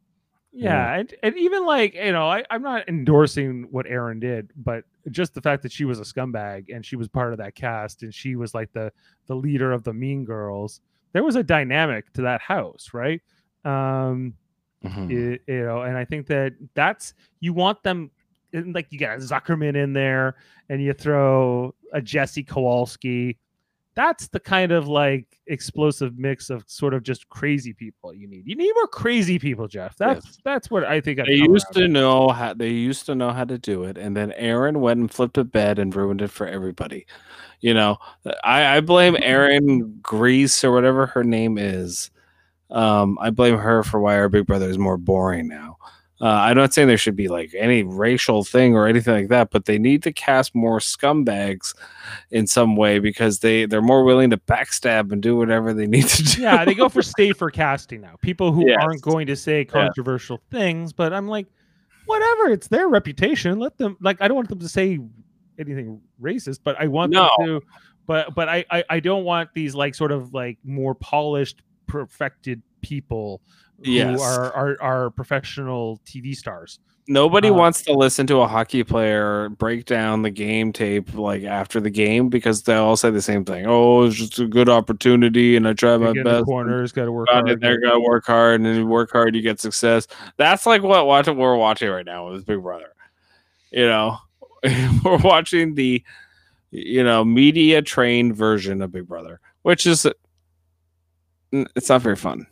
[0.56, 0.94] Yeah.
[0.98, 5.34] And, and even like you know, I, I'm not endorsing what Aaryn did, but just
[5.34, 8.14] the fact that she was a scumbag and she was part of that cast and
[8.14, 8.92] she was like the
[9.26, 10.80] the leader of the Mean Girls.
[11.12, 13.20] There was a dynamic to that house, right?
[13.64, 14.34] Um,
[14.84, 15.10] Mhm.
[15.10, 18.10] it- you know, and I think that that's you want them
[18.52, 20.36] like you got a Zuckerman in there
[20.68, 23.38] and you throw a Jessie Kowalski.
[23.96, 28.46] That's the kind of like explosive mix of sort of just crazy people you need.
[28.46, 29.96] You need more crazy people, Jeff.
[29.96, 30.38] That's Yes.
[30.44, 31.20] that's what I think.
[31.20, 34.16] I've They used to know how they used to know how to do it, and
[34.16, 37.06] then Aaryn went and flipped a bed and ruined it for everybody.
[37.60, 37.98] You know,
[38.42, 42.10] I, I blame Aaryn Gries or whatever her name is.
[42.70, 45.76] Um, I blame her for why our Big Brother is more boring now.
[46.20, 49.50] Uh, I'm not saying there should be like any racial thing or anything like that,
[49.50, 51.74] but they need to cast more scumbags
[52.30, 56.06] in some way because they they're more willing to backstab and do whatever they need
[56.06, 56.40] to do.
[56.42, 58.14] yeah, they go for safer casting now.
[58.22, 58.78] People who Yes.
[58.80, 61.46] aren't going to say controversial things, but I'm like,
[62.06, 62.50] whatever.
[62.50, 63.58] It's their reputation.
[63.58, 63.96] Let them.
[64.00, 65.00] Like, I don't want them to say
[65.58, 67.28] anything racist, but I want No.
[67.38, 67.60] them to.
[68.06, 72.62] But but I, I I don't want these like sort of like more polished, perfected
[72.82, 73.40] people
[73.84, 74.20] who Yes.
[74.20, 76.78] are, are are professional TV stars.
[77.06, 81.44] Nobody Uh, wants to listen to a hockey player break down the game tape like
[81.44, 83.66] after the game because they all say the same thing.
[83.66, 86.44] Oh, it's just a good opportunity, and I try my get in the best.
[86.46, 87.60] corners, got to work got hard.
[87.60, 90.06] There, got to work hard, and then you work hard, you get success.
[90.38, 92.94] That's like what watching we're watching right now with Big Brother.
[93.70, 94.16] You know,
[95.04, 96.02] we're watching the
[96.70, 100.06] you know media trained version of Big Brother, which is
[101.52, 102.46] it's not very fun,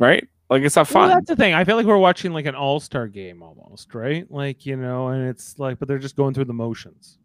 [0.00, 0.26] right?
[0.50, 1.08] Like it's not Well, fun.
[1.08, 1.54] that's the thing.
[1.54, 4.30] I feel like we're watching like an all star game almost, right?
[4.30, 7.18] Like you know, and it's like, but they're just going through the motions.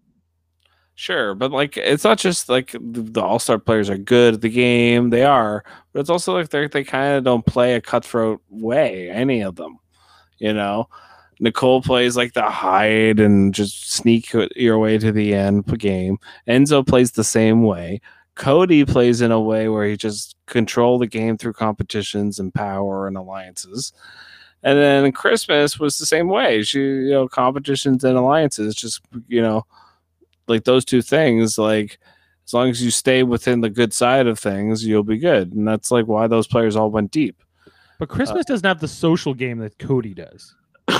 [0.96, 4.42] Sure, but like it's not just like the, the all star players are good at
[4.42, 5.10] the game.
[5.12, 9.10] They are, but it's also like they they kind of don't play a cutthroat way.
[9.10, 9.80] Any of them,
[10.40, 10.90] you know.
[11.42, 15.78] Nicole plays like the hide and just sneak your way to the end of the
[15.78, 16.18] game.
[16.50, 18.02] Enzo plays the same way.
[18.36, 23.08] Cody plays in a way where he just control the game through competitions and power
[23.08, 23.94] and alliances.
[24.62, 26.64] And then Christmas was the same way.
[26.64, 29.66] She, you know, competitions and alliances, just you know,
[30.48, 31.58] like those two things.
[31.58, 31.98] Like
[32.46, 35.54] as long as you stay within the good side of things, you'll be good.
[35.54, 37.42] And that's like why those players all went deep.
[38.00, 40.56] But Christmas doesn't have the social game that Cody does.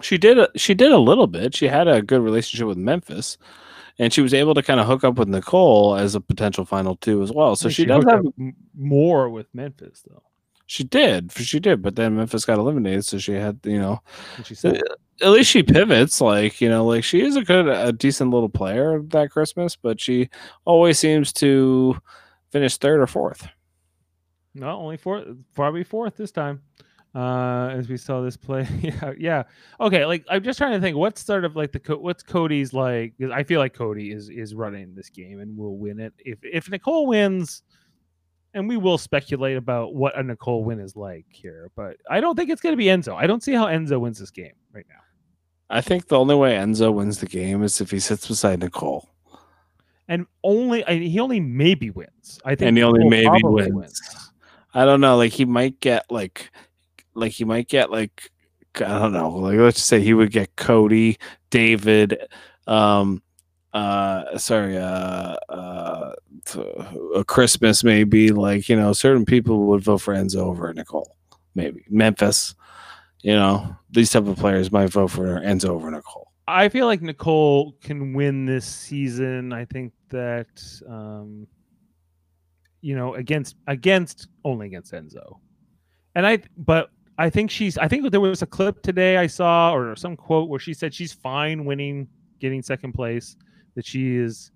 [0.00, 1.54] she did a, she did a little bit.
[1.54, 3.38] She had a good relationship with Memphis,
[3.98, 6.96] and she was able to kind of hook up with Nicole as a potential final
[6.96, 7.56] two as well.
[7.56, 8.24] So think she, does have
[8.76, 10.22] more with Memphis though.
[10.66, 14.00] she did she did, but then Memphis got eliminated, so she had you know
[14.44, 14.80] she said,
[15.22, 18.48] at least she pivots like you know like she is a good a decent little
[18.48, 20.28] player that Christmas, but she
[20.64, 21.96] always seems to
[22.50, 23.48] finish third or fourth.
[24.54, 26.62] No, only fourth, probably fourth this time.
[27.14, 29.42] Uh, as we saw this play, yeah, yeah.
[29.80, 33.14] Okay, like I'm just trying to think, what's sort of like the what's Cody's like?
[33.16, 36.12] Because I feel like Cody is is running this game and will win it.
[36.18, 37.62] If if Nicole wins,
[38.52, 42.34] and we will speculate about what a Nicole win is like here, but I don't
[42.34, 43.14] think it's going to be Enzo.
[43.14, 45.00] I don't see how Enzo wins this game right now.
[45.70, 49.08] I think the only way Enzo wins the game is if he sits beside Nicole.
[50.06, 52.40] And only I, he only maybe wins.
[52.44, 54.00] I think And he only maybe probably wins.
[54.74, 55.16] I don't know.
[55.16, 56.50] Like he might get like,
[57.14, 58.30] like he might get like,
[58.76, 59.30] I don't know.
[59.30, 61.18] Like let's say he would get Cody,
[61.50, 62.18] David,
[62.66, 63.22] um,
[63.72, 66.12] uh, sorry, uh, uh,
[67.16, 68.30] a Christmas maybe.
[68.30, 71.16] Like you know, certain people would vote for Enzo over Nicole.
[71.54, 72.54] Maybe Memphis.
[73.22, 76.30] You know, these type of players might vote for Enzo over Nicole.
[76.46, 79.52] I feel like Nicole can win this season.
[79.52, 81.46] I think that um
[82.80, 85.38] you know against against only against Enzo.
[86.14, 89.72] And I but I think she's I think there was a clip today I saw
[89.74, 92.08] or some quote where she said she's fine winning
[92.40, 93.36] getting second place
[93.76, 94.50] that she is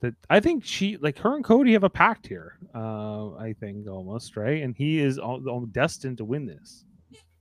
[0.00, 2.58] that I think she like her and Cody have a pact here.
[2.74, 4.62] Uh I think almost, right?
[4.62, 6.84] And he is all, all destined to win this.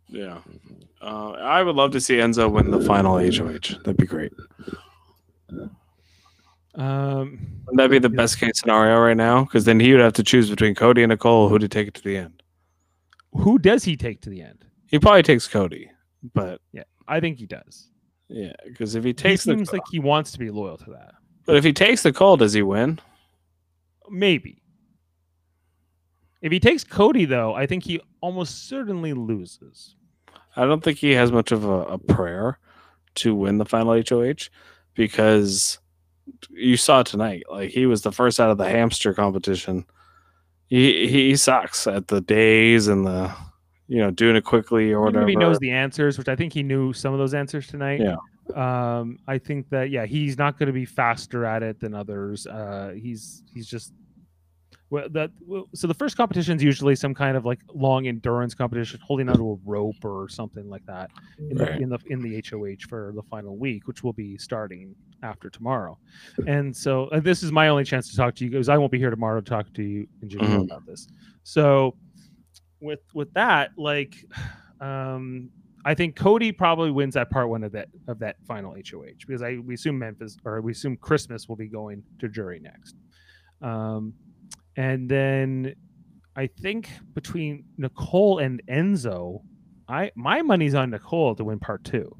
[0.09, 0.39] Yeah,
[1.01, 3.77] uh, I would love to see Enzo win the final HOH.
[3.83, 4.33] That'd be great.
[6.75, 8.15] Um Wouldn't that be the Yeah.
[8.17, 9.45] best case scenario right now?
[9.45, 11.93] Because then he would have to choose between Cody and Nicole who to take it
[11.95, 12.42] to the end.
[13.33, 14.65] Who does he take to the end?
[14.87, 15.89] He probably takes Cody,
[16.33, 17.89] but yeah, I think he does.
[18.29, 20.89] yeah, because if he He takes seems the like he wants to be loyal to
[20.91, 21.13] that.
[21.45, 22.99] but if he takes the call, does he win?
[24.09, 24.61] Maybe.
[26.41, 29.95] If he takes Cody, though, I think he almost certainly loses.
[30.55, 32.59] I don't think he has much of a, a prayer
[33.15, 34.49] to win the final HOH
[34.93, 35.79] because
[36.49, 39.85] you saw tonight, like he was the first out of the hamster competition.
[40.73, 43.31] He he sucks at the days and the
[43.87, 45.27] you know doing it quickly or whatever.
[45.27, 48.01] he knows the answers, which I think he knew some of those answers tonight.
[48.01, 48.15] Yeah.
[48.55, 52.47] Um, I think that yeah, he's not going to be faster at it than others.
[52.47, 53.93] Uh, he's he's just
[54.93, 55.31] well that
[55.75, 59.51] so the first competition is usually some kind of like long endurance competition, holding onto
[59.51, 61.11] a rope or something like that
[61.49, 64.95] in the in the in the HOH for the final week, which will be starting
[65.23, 65.97] after tomorrow.
[66.45, 68.91] And so uh, this is my only chance to talk to you because I won't
[68.91, 70.63] be here tomorrow to talk to you and Janelle Mhm.
[70.63, 71.07] about this.
[71.43, 71.97] So
[72.81, 74.15] with with that, like
[74.81, 75.51] um
[75.85, 79.41] I think Cody probably wins that part one of that of that final HOH because
[79.41, 82.95] I we assume Memphis or we assume Christmas will be going to jury next.
[83.61, 84.15] Um
[84.75, 85.75] and then
[86.35, 89.41] I think between Nicole and Enzo,
[89.87, 92.15] I my money's on Nicole to win part two.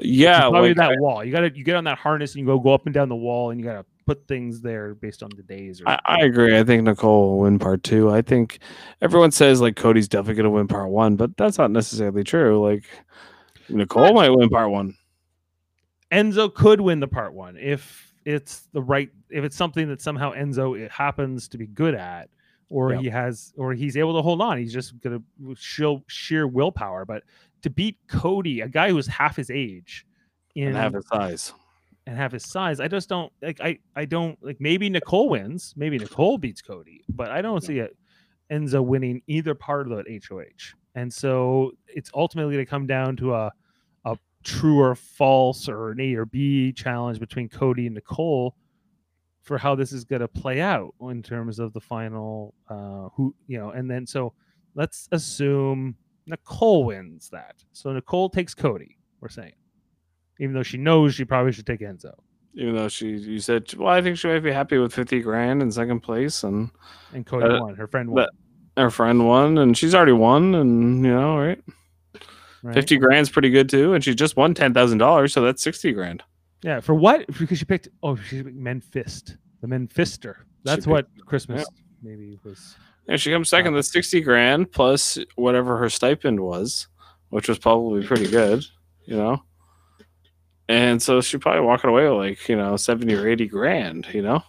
[0.00, 1.24] yeah, probably like, that wall.
[1.24, 3.16] You gotta you get on that harness and you go go up and down the
[3.16, 5.82] wall and you gotta put things there based on the days.
[5.82, 6.58] Or I, I agree.
[6.58, 8.10] I think Nicole will win part two.
[8.10, 8.60] I think
[9.02, 12.66] everyone says like Cody's definitely going to win part one, but that's not necessarily true.
[12.66, 12.84] Like
[13.68, 14.96] Nicole might win part one.
[16.10, 20.32] Enzo could win the part one if it's the right if it's something that somehow
[20.32, 22.28] Enzo it happens to be good at,
[22.68, 23.00] or Yeah.
[23.00, 24.58] he has or he's able to hold on.
[24.58, 25.22] He's just gonna
[25.56, 27.04] show sheer willpower.
[27.06, 27.22] But
[27.62, 30.06] to beat Cody, a guy who's half his age,
[30.54, 31.52] in and have his size.
[32.06, 32.80] and have his size.
[32.80, 33.60] I just don't like.
[33.60, 34.60] I I don't like.
[34.60, 35.72] Maybe Nicole wins.
[35.76, 37.96] Maybe Nicole beats Cody, but I don't see it
[38.50, 40.74] Enzo winning either part of that HOH.
[40.94, 43.52] And so it's ultimately to come down to a
[44.44, 48.54] true or false or an A or B challenge between Cody and Nicole
[49.42, 53.34] for how this is going to play out in terms of the final uh who
[53.46, 54.32] you know and then so
[54.74, 57.56] let's assume nicole wins that.
[57.72, 59.54] So nicole takes cody we're saying.
[60.38, 62.12] Even though she knows she probably should take enzo.
[62.54, 65.62] Even though she, you said, well, I think she might be happy with fifty grand
[65.62, 66.70] in second place, and
[67.12, 68.22] and cody Uh, won her friend won.
[68.24, 71.60] that- her friend won, and she's already won, and you know, right?
[72.62, 72.74] Right?
[72.74, 75.92] Fifty grand's pretty good too, and she just won ten thousand dollars, so that's sixty
[75.92, 76.22] grand.
[76.62, 80.34] yeah for what because she picked oh she picked menfist the menfister
[80.64, 81.64] that's picked- what christmas
[82.02, 82.76] maybe was
[83.08, 83.74] And she comes second.
[83.74, 86.88] That's sixty grand plus whatever her stipend was,
[87.30, 88.64] which was probably pretty good,
[89.06, 89.42] you know.
[90.68, 94.20] And so she probably walking away with like you know seventy or eighty grand, you
[94.22, 94.42] know.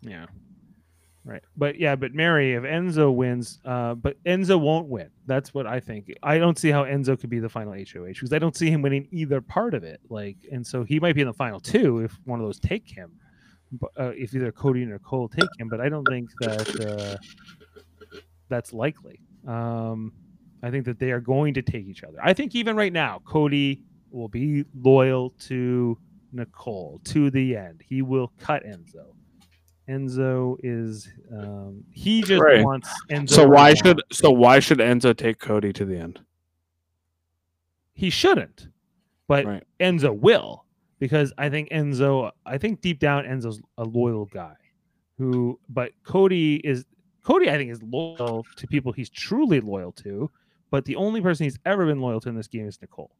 [0.00, 0.26] Yeah.
[1.28, 1.42] Right.
[1.58, 5.10] But yeah, but Mary, if Enzo wins, uh, but Enzo won't win.
[5.26, 6.10] That's what I think.
[6.22, 8.80] I don't see how Enzo could be the final HOH because I don't see him
[8.80, 10.00] winning either part of it.
[10.08, 12.88] Like, and so he might be in the final two if one of those take
[12.88, 13.12] him.
[14.00, 18.18] Uh, if either Cody or Cole take him, but I don't think that uh,
[18.48, 19.20] that's likely.
[19.46, 20.14] Um,
[20.62, 22.16] I think that they are going to take each other.
[22.22, 25.98] I think even right now, Cody will be loyal to
[26.32, 27.82] Nicole to the end.
[27.86, 29.12] He will cut Enzo.
[29.88, 32.62] Enzo is um, he just Right.
[32.64, 33.30] wants Enzo.
[33.30, 33.76] So why around.
[33.76, 36.20] should so why should Enzo take Cody to the end?
[37.94, 38.68] he shouldn't?
[39.26, 39.64] But Right.
[39.80, 40.64] Enzo will
[40.98, 42.30] because I think Enzo.
[42.46, 44.54] I think deep down Enzo's a loyal guy.
[45.18, 46.84] Who, but Cody is
[47.24, 47.50] Cody.
[47.50, 50.30] I think is loyal to people he's truly loyal to.
[50.70, 53.10] But the only person he's ever been loyal to in this game is Nicole.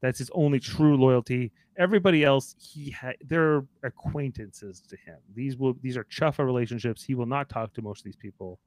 [0.00, 1.52] That's his only true loyalty.
[1.76, 5.16] Everybody else, he ha- they're acquaintances to him.
[5.34, 7.02] These will these are chuffa relationships.
[7.02, 8.58] He will not talk to most of these people.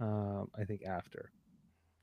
[0.00, 1.32] Um, I think after,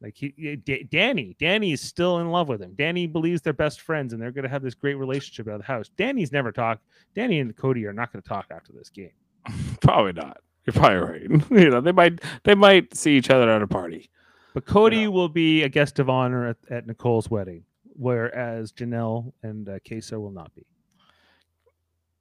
[0.01, 2.75] like he, Da- Dani, Dani is still in love with him.
[2.75, 5.61] Dani believes they're best friends and they're going to have this great relationship out of
[5.61, 5.89] the house.
[5.97, 6.83] Dani's never talked.
[7.15, 9.11] Dani and Cody are not going to talk after this game.
[9.81, 10.41] Probably not.
[10.65, 11.21] You're probably right.
[11.51, 14.09] you know, they might they might see each other at a party.
[14.53, 19.67] But Cody will be a guest of honor at, at Nicole's wedding, whereas Janelle and
[19.67, 20.65] uh, Kaysar will not be.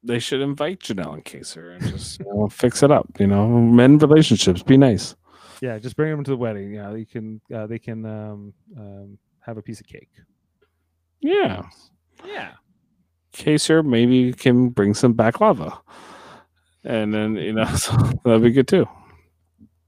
[0.03, 3.09] They should invite Janelle and Kaysar and just you know, fix it up.
[3.19, 5.17] You know, men relationships, be nice.
[5.61, 6.75] Yeah, just bring them to the wedding.
[6.75, 10.11] Yeah, they can uh, they can um, um, have a piece of cake.
[11.21, 11.63] Yeah.
[12.27, 12.53] Yeah.
[13.33, 15.81] Kaysar maybe can bring some baklava.
[16.85, 18.87] And then, you know, so that'd be good too.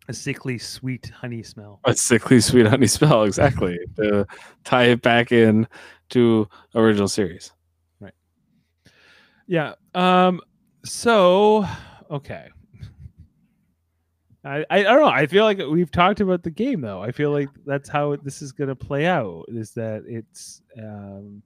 [0.09, 1.81] A sickly sweet honey smell.
[1.85, 3.79] A sickly sweet honey smell, exactly.
[3.97, 4.27] to
[4.65, 5.67] tie it back in
[6.11, 7.53] to original series.
[8.01, 8.15] Right.
[9.47, 9.75] Yeah.
[9.95, 10.41] Um.
[10.85, 11.67] So,
[12.11, 12.49] okay.
[14.45, 15.09] I, I don't know.
[15.09, 17.03] I feel like we've talked about the game though.
[17.03, 19.47] I feel like that's how this is going to play out.
[19.49, 21.43] Is that it's um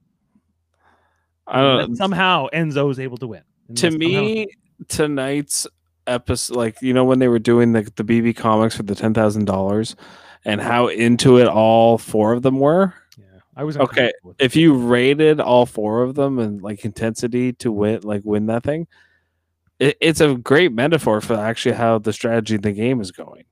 [1.47, 3.41] I don't somehow Enzo is able to win.
[3.75, 4.47] To that somehow- me,
[4.87, 5.65] tonight's
[6.07, 9.13] episode, like you know, when they were doing the the BB comics for the ten
[9.13, 9.95] thousand dollars,
[10.45, 12.93] and how into it all four of them were.
[13.17, 14.45] yeah, I was Okay, uncomfortable with it.
[14.45, 18.63] If you rated all four of them and like intensity to win, like win that
[18.63, 18.87] thing,
[19.79, 23.43] it, it's a great metaphor for actually how the strategy of the game is going.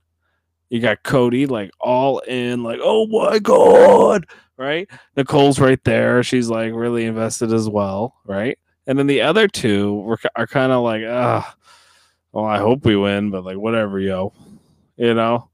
[0.70, 4.26] You got Cody like all in, like oh my god,
[4.58, 4.88] right?
[5.18, 8.58] Nicole's right there; she's like really invested as well, right?
[8.88, 11.56] And then the other two were, are kind of like, ah,
[12.32, 14.34] well, I hope we win, but like whatever, yo,
[14.98, 15.50] you know.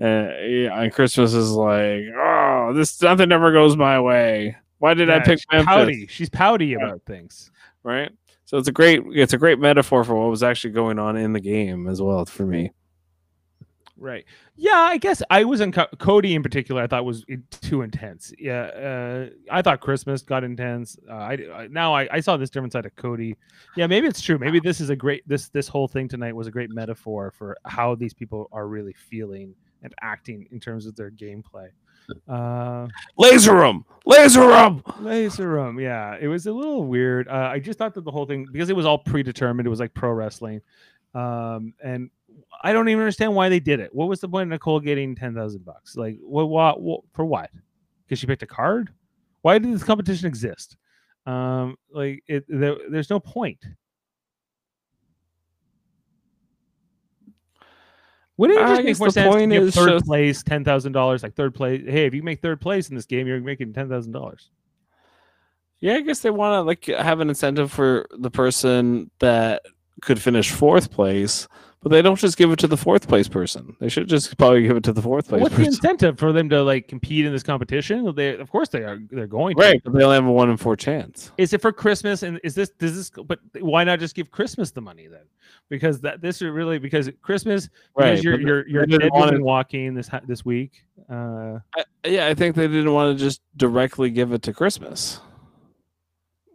[0.00, 4.56] And, yeah, and Christmas is like, oh, this nothing ever goes my way.
[4.78, 5.66] Why did I pick she's Memphis?
[5.66, 6.06] pouty.
[6.08, 6.76] She's pouty Yeah.
[6.86, 7.50] about things.
[7.82, 8.10] Right.
[8.44, 11.32] So it's a great, it's a great metaphor for what was actually going on in
[11.32, 12.70] the game as well for me.
[14.00, 14.24] Right.
[14.56, 16.82] Yeah, I guess I was in Cody in particular.
[16.82, 18.32] I thought was too intense.
[18.38, 20.96] Yeah, uh, I thought Christmas got intense.
[21.10, 23.36] Uh, I, I now I, I saw this different side of Cody.
[23.76, 24.38] Yeah, maybe it's true.
[24.38, 27.56] Maybe this is a great this this whole thing tonight was a great metaphor for
[27.64, 31.68] how these people are really feeling and acting in terms of their gameplay.
[32.26, 32.86] Uh,
[33.18, 34.82] Laser room, laser room.
[35.00, 37.28] Laser room, yeah, it was a little weird.
[37.28, 39.66] Uh, I just thought that the whole thing because it was all predetermined.
[39.66, 40.62] It was like pro wrestling,
[41.14, 42.10] um, and
[42.62, 43.94] I don't even understand why they did it.
[43.94, 45.96] What was the point of Nicole getting ten thousand bucks?
[45.96, 47.24] Like, what, what, what for?
[47.24, 47.50] What?
[48.04, 48.92] Because she picked a card?
[49.42, 50.76] Why did this competition exist?
[51.26, 53.64] Um, like, it there, there's no point.
[58.36, 61.22] Wouldn't it just make more the sense to give third just- place ten thousand dollars?
[61.22, 63.88] Like third place, hey, if you make third place in this game, you're making ten
[63.88, 64.50] thousand dollars.
[65.80, 69.62] Yeah, I guess they want to like have an incentive for the person that
[70.02, 71.46] could finish fourth place,
[71.80, 73.76] but they don't just give it to the fourth place person.
[73.80, 76.48] They should just probably give it to the fourth place What's the incentive for them
[76.48, 78.12] to like compete in this competition?
[78.14, 78.98] They, of course, they are.
[79.10, 79.62] They're going to.
[79.62, 81.32] Right, but they only have a one in four chance.
[81.38, 82.22] Is it for Christmas?
[82.22, 83.10] And is this does this?
[83.10, 85.22] But why not just give Christmas the money then?
[85.68, 89.94] because that this is really because Christmas Right, because you're you're you're dead wanna- walking
[89.94, 90.84] this this week.
[91.10, 95.20] Uh, I, yeah, I think they didn't want to just directly give it to Christmas.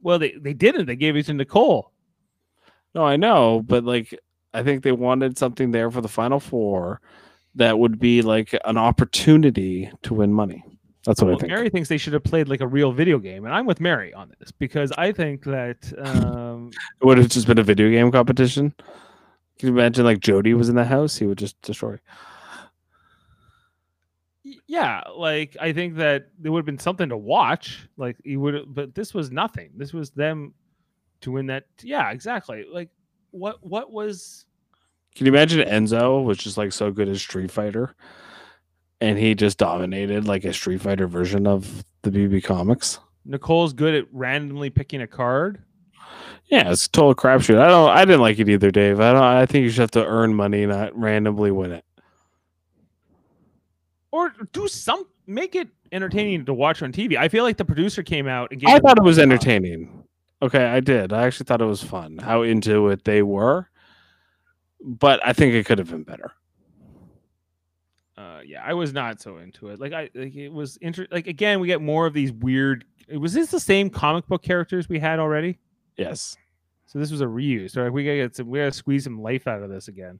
[0.01, 0.85] well, they they didn't.
[0.85, 1.91] They gave it to Nicole.
[2.95, 4.17] No, I know, but like
[4.53, 7.01] I think they wanted something there for the final four
[7.55, 10.63] that would be like an opportunity to win money.
[11.05, 11.51] That's what Well, I think.
[11.51, 14.13] Mary thinks they should have played like a real video game, and I'm with Mary
[14.13, 18.11] on this because I think that um, It would have just been a video game
[18.11, 18.73] competition.
[19.59, 21.17] Can you imagine like Jody was in the house?
[21.17, 21.99] He would just destroy.
[24.67, 27.87] yeah, like I think that there would have been something to watch.
[27.97, 29.71] Like he would, but this was nothing.
[29.75, 30.53] This was them
[31.21, 31.65] to win that.
[31.81, 32.65] Yeah, exactly.
[32.71, 32.89] Like
[33.33, 34.45] what what was
[35.15, 37.95] Can you imagine Enzo was just like so good as Street Fighter,
[39.01, 42.99] and he just dominated like a Street Fighter version of the BB comics?
[43.25, 45.61] Nicole's good at randomly picking a card.
[46.45, 47.59] Yeah, it's total crapshoot.
[47.59, 47.89] I don't.
[47.89, 48.99] I didn't like it either, Dave.
[48.99, 49.23] I don't.
[49.23, 51.85] I think you should have to earn money, not randomly win it.
[54.13, 57.17] or do some make it entertaining to watch on TV.
[57.17, 60.02] I feel like the producer came out and gave I thought it was entertaining.
[60.43, 61.13] Okay, I did.
[61.13, 62.17] I actually thought it was fun.
[62.17, 63.69] How into it they were,
[64.81, 66.33] but I think it could have been better.
[68.17, 69.79] Uh, yeah, I was not so into it.
[69.79, 72.83] Like I, like it was inter- Like again, we get more of these weird.
[73.09, 75.59] Was this the same comic book characters we had already?
[75.95, 76.35] Yes.
[76.87, 77.71] So this was a reuse.
[77.71, 78.49] So like we gotta get some.
[78.49, 80.19] We gotta squeeze some life out of this again.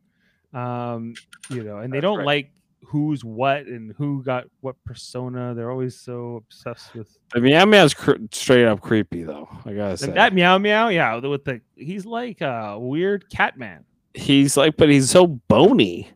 [0.54, 1.16] Um,
[1.50, 2.26] you know, and they That's don't right.
[2.26, 2.52] like
[2.86, 5.54] who's what and who got what persona.
[5.56, 9.48] They're always so obsessed with The meow meow's cr- straight up creepy, though.
[9.66, 10.12] I gotta say.
[10.12, 10.90] that, meow meow.
[10.90, 13.86] Yeah, with the he's like a weird cat man.
[14.14, 16.10] he's like, but he's so bony.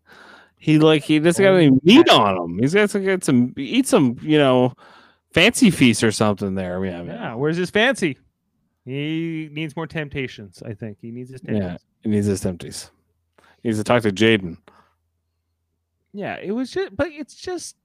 [0.59, 2.59] He like he doesn't got any meat on him.
[2.59, 4.73] He's got to get some eat some, you know,
[5.33, 6.83] fancy feast or something there.
[6.83, 8.17] Yeah, Yeah, where's his fancy?
[8.83, 10.63] He needs more temptations.
[10.65, 11.77] I think he needs his Yeah.
[12.03, 12.89] He needs his empties.
[13.61, 14.57] He needs to talk to Jaden.
[16.13, 17.75] Yeah, it was just, but it's just,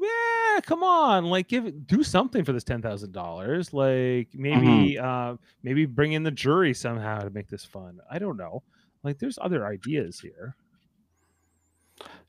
[0.00, 3.72] yeah, come on, like give it, do something for this ten thousand dollars.
[3.72, 7.98] Like maybe, uh, maybe bring in the jury somehow to make this fun.
[8.10, 8.62] I don't know.
[9.02, 10.54] Like there's other ideas here.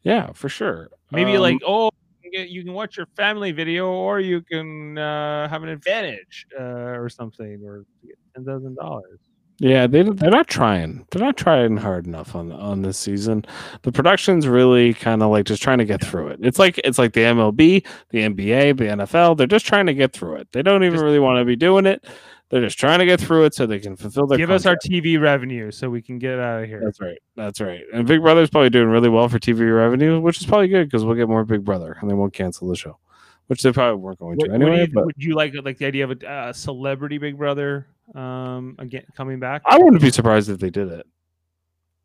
[0.03, 0.89] Yeah, for sure.
[1.11, 1.91] Maybe Um, like, oh,
[2.23, 7.09] you can, watch your family video, or you can uh, have an advantage uh, or
[7.09, 9.19] something, or get ten thousand dollars.
[9.63, 11.05] Yeah, they they're not trying.
[11.11, 13.45] They're not trying hard enough on on this season.
[13.83, 16.39] The production's really kind of like just trying to get through it.
[16.41, 19.37] It's like it's like the MLB, the NBA, the NFL.
[19.37, 20.51] They're just trying to get through it.
[20.51, 22.03] They don't even Just- really want to be doing it.
[22.49, 24.37] They're just trying to get through it so they can fulfill their.
[24.39, 24.75] Give us our.
[24.75, 26.81] TV revenue so we can get out of here.
[26.83, 27.17] That's right.
[27.35, 27.81] That's right.
[27.93, 31.05] And Big Brother's probably doing really well for TV revenue, which is probably good because
[31.05, 32.97] we'll get more Big Brother and they won't cancel the show,
[33.45, 34.81] which they probably weren't going to what anyway.
[34.81, 37.85] you- but would you like like the idea of a uh, celebrity Big Brother
[38.15, 39.61] um again coming back?
[39.65, 41.05] I wouldn't be surprised if they did it.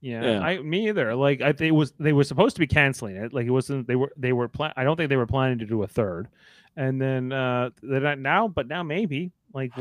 [0.00, 0.40] yeah, yeah.
[0.40, 1.14] I me either.
[1.14, 3.32] Like I think was they were supposed to be canceling it.
[3.32, 4.72] Like it wasn't they were they were plan.
[4.76, 6.28] I don't think they were planning to do a third,
[6.76, 9.72] and then uh they're not now, but now maybe like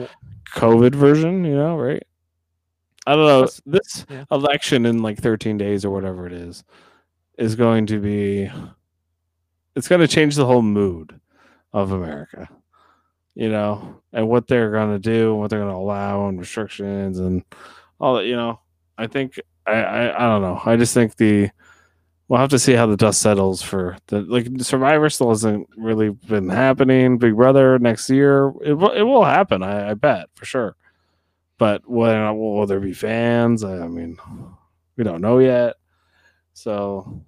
[0.54, 2.04] COVID version, you know, right?
[3.08, 3.48] I don't know.
[3.66, 4.24] This yeah.
[4.32, 6.64] election in like 13 days or whatever it is
[7.38, 8.50] is going to be
[9.76, 11.20] it's going to change the whole mood
[11.74, 12.50] of America.
[13.36, 16.40] You know, and what they're going to do and what they're going to allow and
[16.40, 17.44] restrictions and
[18.00, 18.62] all that, you know.
[18.98, 20.62] I think I, I I don't know.
[20.66, 21.50] I just think the
[22.30, 26.12] we'll have to see how the dust settles for the like Survivor still hasn't really
[26.12, 27.18] been happening.
[27.18, 29.62] Big Brother next year it will it will happen.
[29.64, 30.76] I, I bet for sure.
[31.58, 33.64] But whether will there be fans?
[33.64, 34.18] I, I mean,
[34.98, 35.76] we don't know yet.
[36.54, 37.22] So,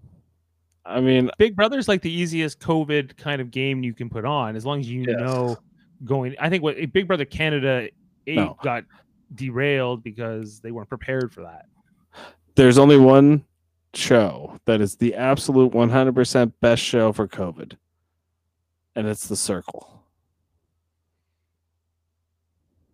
[0.85, 4.55] I mean, Big Brother's like the easiest COVID kind of game you can put on
[4.55, 5.17] as long as you Yes.
[5.19, 5.57] know
[6.05, 6.35] going.
[6.39, 7.89] I think what eh, Big Brother Canada
[8.27, 8.57] eight No.
[8.63, 8.83] got
[9.35, 11.65] derailed because they weren't prepared for that.
[12.55, 13.43] there's only one
[13.93, 17.73] show that is the absolute 100% best show for COVID,
[18.95, 19.93] and it's The Circle.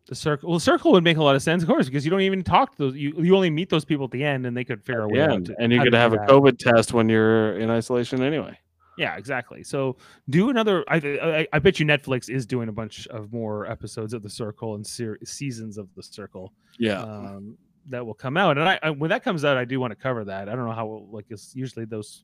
[0.08, 2.12] The circle, well, the circle would make a lot of sense, of course, because you
[2.12, 2.95] don't even talk to those.
[2.95, 5.12] You, you only meet those people at the end, and they could figure out.
[5.14, 6.28] Yeah, and you could have a that.
[6.28, 8.58] COVID test when you're in isolation anyway.
[8.97, 9.63] Yeah, exactly.
[9.63, 9.97] So
[10.29, 10.83] do another.
[10.87, 14.29] I, I I bet you Netflix is doing a bunch of more episodes of the
[14.29, 17.01] Circle and ser- seasons of the Circle Yeah.
[17.01, 17.57] um,
[17.89, 18.57] that will come out.
[18.57, 20.47] And I, I when that comes out, I do want to cover that.
[20.47, 22.23] I don't know how like it's usually those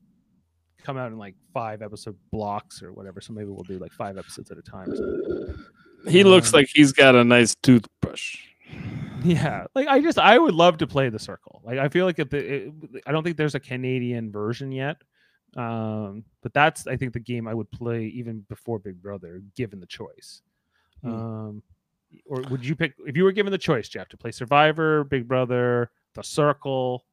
[0.83, 3.19] come out in like five episode blocks or whatever.
[3.19, 4.93] So maybe we'll do like five episodes at a time.
[6.07, 8.37] he looks um, like he's got a nice toothbrush.
[9.23, 11.61] Yeah, like I just I would love to play the Circle.
[11.65, 12.73] Like I feel like if the it,
[13.05, 14.97] I don't think there's a Canadian version yet.
[15.55, 19.79] Um, but that's I think the game I would play even before Big Brother, given
[19.79, 20.41] the choice.
[21.03, 21.13] Hmm.
[21.13, 21.63] Um,
[22.25, 25.27] or would you pick if you were given the choice, Jeff, to play Survivor, Big
[25.27, 27.05] Brother, The Circle?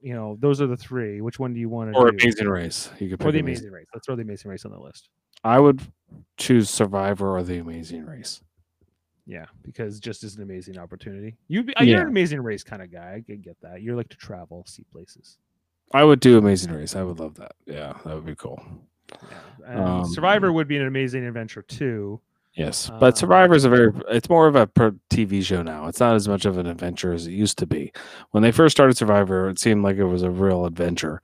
[0.00, 1.20] you know, those are the three.
[1.20, 2.16] Which one do you want to Or do?
[2.22, 2.88] Amazing Race.
[3.00, 3.64] You could or the Amazing.
[3.64, 3.86] Amazing Race.
[3.92, 5.08] Let's throw the Amazing Race on the list.
[5.42, 5.80] I would
[6.36, 8.40] choose Survivor or the Amazing Race.
[9.26, 11.36] Yeah, because just is an amazing opportunity.
[11.48, 12.00] You be, you're Yeah.
[12.02, 13.14] an amazing race kind of guy.
[13.16, 13.82] I can get that.
[13.82, 15.36] You're like to travel, see places.
[15.94, 16.94] I would do Amazing Race.
[16.94, 17.52] I would love that.
[17.66, 18.62] Yeah, that would be cool.
[19.66, 19.98] Yeah.
[20.00, 22.20] Um, Survivor would be an amazing adventure too.
[22.54, 24.66] Yes, Um, but Survivor is a very it's more of a
[25.10, 25.86] TV show now.
[25.86, 27.92] It's not as much of an adventure as it used to be.
[28.32, 31.22] When they first started Survivor, it seemed like it was a real adventure.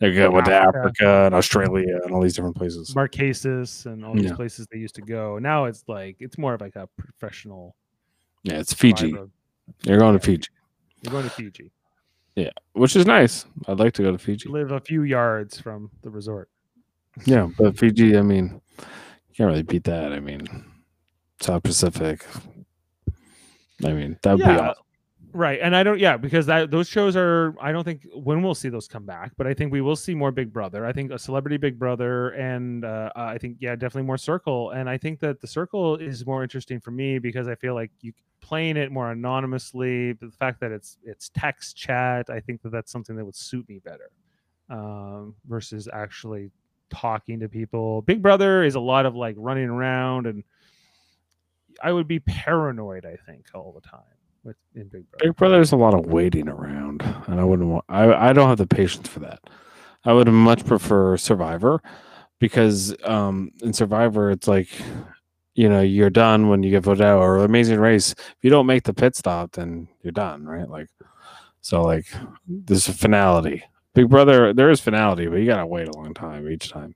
[0.00, 0.78] They go went to Africa.
[0.78, 2.94] Africa and Australia and all these different places.
[2.94, 4.34] Marquesas and all these Yeah.
[4.34, 5.38] places they used to go.
[5.38, 7.76] Now it's like it's more of like a professional.
[8.42, 9.10] Yeah, it's Fiji.
[9.10, 9.30] Survivor.
[9.84, 10.48] You're going to Fiji,
[11.02, 11.70] You're going to Fiji.
[12.72, 13.46] Which is nice.
[13.66, 14.48] I'd like to go to Fiji.
[14.48, 16.48] Live a few yards from the resort.
[17.24, 20.12] Yeah, but Fiji, I mean, you can't really beat that.
[20.12, 20.46] I mean,
[21.40, 22.26] South Pacific.
[23.84, 24.83] I mean, that would be awesome.
[25.36, 27.56] Right, and I don't, yeah, because that those shows are.
[27.60, 30.14] I don't think when we'll see those come back, but I think we will see
[30.14, 30.86] more Big Brother.
[30.86, 34.70] I think a Celebrity Big Brother, and uh, I think yeah, definitely more Circle.
[34.70, 37.90] And I think that the Circle is more interesting for me because I feel like
[38.00, 40.12] you playing it more anonymously.
[40.12, 43.68] The fact that it's it's text chat, I think that that's something that would suit
[43.68, 44.10] me better
[44.70, 46.52] um, versus actually
[46.90, 48.02] talking to people.
[48.02, 50.44] Big Brother is a lot of like running around, and
[51.82, 53.04] I would be paranoid.
[53.04, 54.13] I think all the time
[54.44, 55.24] with in Big Brother.
[55.24, 57.84] Big Brother is a lot of waiting around, and I wouldn't want.
[57.88, 59.40] I I don't have the patience for that.
[60.04, 61.82] I would much prefer Survivor
[62.38, 64.68] because um in Survivor it's like
[65.54, 68.12] you know you're done when you get voted out or Amazing Race.
[68.12, 70.68] If you don't make the pit stop, then you're done, right?
[70.68, 70.88] Like
[71.60, 72.06] so, like
[72.46, 73.64] there's a finality.
[73.94, 76.94] Big Brother, there is finality, but you gotta wait a long time each time.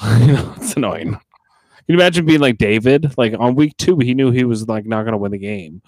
[0.20, 1.12] you know, it's annoying.
[1.12, 3.12] Can you imagine being like David?
[3.18, 5.82] Like on week two, he knew he was like not gonna win the game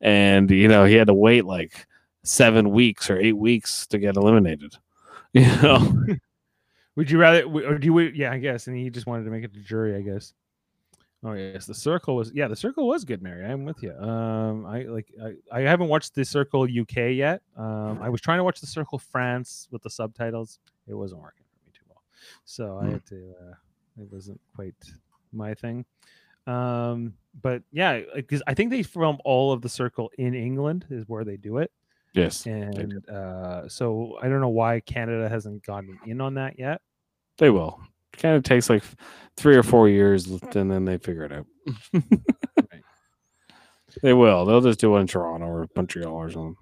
[0.00, 1.86] and you know he had to wait like
[2.24, 4.76] seven weeks or eight weeks to get eliminated
[5.32, 5.94] you know
[6.96, 8.66] Would you rather, or do you, yeah, I guess.
[8.66, 10.34] And he just wanted to make it to jury, I guess.
[11.22, 13.44] Oh yes, the circle was yeah, the circle was good, Mary.
[13.44, 13.92] I'm with you.
[13.92, 17.42] Um, I like I, I haven't watched the circle UK yet.
[17.56, 20.58] Um, I was trying to watch the circle France with the subtitles.
[20.88, 22.02] It wasn't working for me too well,
[22.44, 22.92] so I Hmm.
[22.92, 23.34] had to.
[23.40, 23.54] Uh,
[24.02, 24.74] it wasn't quite
[25.32, 25.84] my thing.
[26.50, 31.04] Um, but yeah, because I think they film all of the circle in England is
[31.06, 31.70] where they do it,
[32.14, 36.80] yes and uh, so I don't know why Canada hasn't gotten in on that yet.
[37.38, 37.80] they will
[38.16, 38.82] kind of takes like
[39.36, 41.46] three or four years and then they figure it out
[41.92, 42.82] Right.
[44.02, 46.56] they will they'll just do it in toronto or montreal or something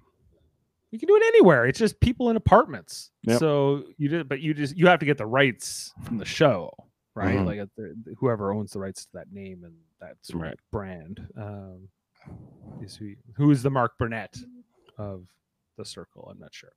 [0.91, 1.65] You can do it anywhere.
[1.65, 3.11] It's just people in apartments.
[3.23, 3.39] Yep.
[3.39, 6.71] So you did, but you just you have to get the rights from the show,
[7.15, 7.37] right?
[7.37, 7.45] Mhm.
[7.45, 10.57] Like at the, whoever owns the rights to that name and that Right.
[10.71, 11.89] brand um,
[12.81, 14.35] is who who is the Mark Burnett
[14.97, 15.25] of
[15.77, 16.27] the Circle.
[16.31, 16.71] I'm not sure.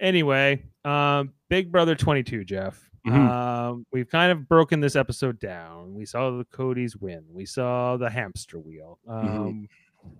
[0.00, 2.90] Anyway, um, Big Brother 22, Jeff.
[3.06, 3.28] Mhm.
[3.28, 5.94] Um, we've kind of broken this episode down.
[5.94, 7.24] We saw the Cody's win.
[7.30, 8.98] We saw the hamster wheel.
[9.06, 9.68] Um,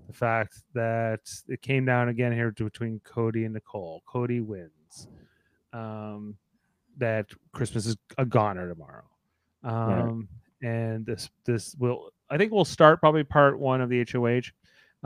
[0.06, 4.02] The fact that it came down again here to between Cody and Nicole.
[4.06, 5.08] Cody wins.
[5.74, 6.38] Um,
[6.96, 9.04] that Christmas is a goner tomorrow.
[9.64, 10.28] Um,
[10.62, 14.50] and this this will I think we'll start probably part one of the HOH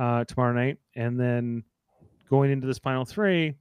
[0.03, 1.65] uh, tomorrow night, and then
[2.29, 3.55] going into this final three.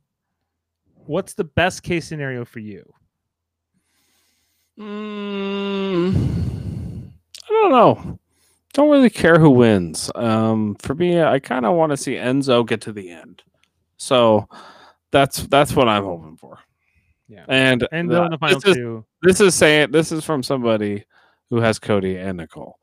[1.06, 2.84] What's the best case scenario for you?
[4.78, 6.14] Mm,
[7.44, 8.20] I don't know.
[8.74, 10.12] Don't really care who wins.
[10.14, 13.42] Um, for me, I kind of want to see Enzo get to the end.
[13.98, 14.48] So
[15.12, 16.60] that's that's what I'm hoping for.
[17.30, 17.46] Yeah.
[17.50, 19.06] And And the- in the final this is, two.
[19.22, 21.04] this is saying this is from somebody
[21.50, 22.78] who has Cody and Nicole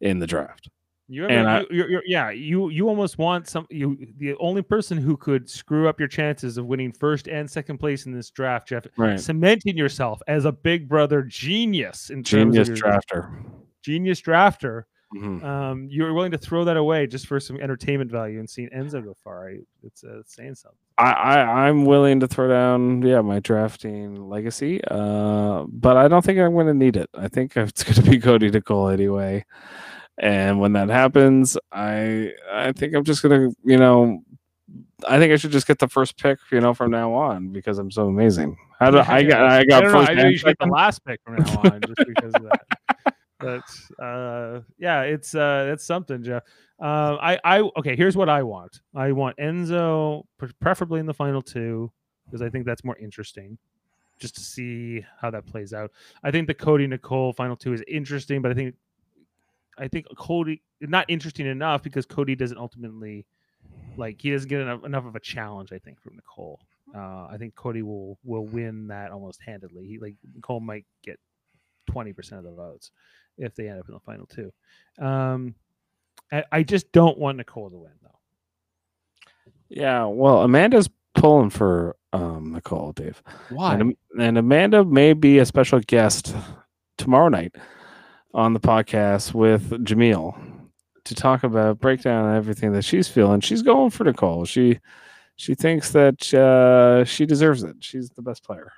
[0.00, 0.68] in the draft.
[1.06, 4.34] You And ever, I- you, you're, you're, yeah, you you almost want some you the
[4.36, 8.12] only person who could screw up your chances of winning first and second place in
[8.12, 9.20] this draft, Jeff, Right.
[9.20, 13.44] cementing yourself as a Big Brother genius in terms Genius of your drafter.
[13.82, 14.84] genius drafter.
[15.14, 15.44] Mhm.
[15.44, 19.04] Um, you're willing to throw that away just for some entertainment value and seeing Enzo
[19.04, 19.50] go far.
[19.50, 20.78] I- It's uh, saying something.
[20.96, 26.24] I, I I'm willing to throw down yeah my drafting legacy, uh, but I don't
[26.24, 27.10] think I'm going to need it.
[27.14, 29.44] I think it's going to be Cody Nicole anyway,
[30.18, 34.22] and when that happens, I I think I'm just going to you know
[35.08, 37.78] I think I should just get the first pick you know from now on because
[37.78, 38.56] I'm so amazing.
[38.78, 39.98] How do I got I got know.
[39.98, 43.13] I know you should get the last pick from now on just because of that.
[43.44, 46.42] But uh, yeah, it's uh, it's something, Jeff.
[46.80, 47.94] Uh, I I okay.
[47.96, 48.80] Here's what I want.
[48.94, 50.24] I want Enzo,
[50.60, 51.92] preferably in the final two,
[52.24, 53.58] because I think that's more interesting.
[54.18, 55.90] Just to see how that plays out.
[56.22, 58.74] I think the Cody Nicole final two is interesting, but I think
[59.76, 63.26] I think Cody not interesting enough because Cody doesn't ultimately
[63.96, 65.72] like he doesn't get enough enough of a challenge.
[65.72, 66.60] I think from Nicole.
[66.94, 69.86] Uh, I think Cody will will win that almost handedly.
[69.86, 71.18] He like Nicole might get
[71.86, 72.90] twenty percent of the votes
[73.38, 74.52] if they end up in the final two.
[75.04, 75.54] Um,
[76.32, 78.08] I, I just don't want Nicole to win though.
[79.68, 83.22] Yeah, well, Amanda's pulling for um, Nicole, Dave.
[83.50, 83.74] Why?
[83.74, 86.34] And, and Amanda may be a special guest
[86.98, 87.54] tomorrow night
[88.32, 90.40] on the podcast with Jameel
[91.04, 93.40] to talk about breakdown everything that she's feeling.
[93.40, 94.44] She's going for Nicole.
[94.44, 94.80] She
[95.36, 97.76] she thinks that uh, she deserves it.
[97.80, 98.72] She's the best player.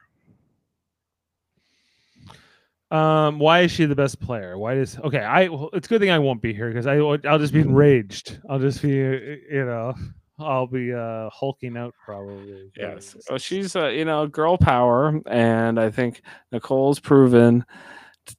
[2.90, 4.56] Um, why is she the best player?
[4.58, 5.20] Why does okay?
[5.20, 7.60] I well, it's a good thing I won't be here because I I'll just be
[7.60, 8.38] enraged.
[8.48, 9.94] I'll just be you know
[10.38, 12.70] I'll be uh hulking out probably.
[12.76, 13.16] Yes.
[13.28, 16.22] Well, she's uh, you know girl power, and I think
[16.52, 17.64] Nicole's proven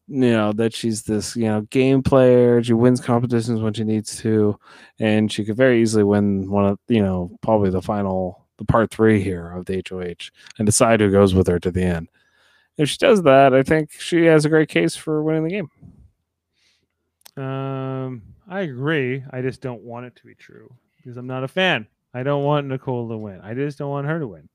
[0.08, 2.64] you know that she's this you know game player.
[2.64, 4.58] She wins competitions when she needs to,
[5.00, 8.92] and she could very easily win one of you know probably the final the part
[8.92, 12.08] three here of the HOH and decide who goes with her to the end.
[12.78, 15.70] If she does that, I think she has a great case for winning the game.
[17.44, 19.24] Um, I agree.
[19.32, 21.88] I just don't want it to be true because I'm not a fan.
[22.14, 23.42] I don't want Nicole to win.
[23.42, 24.50] I just don't want her to win.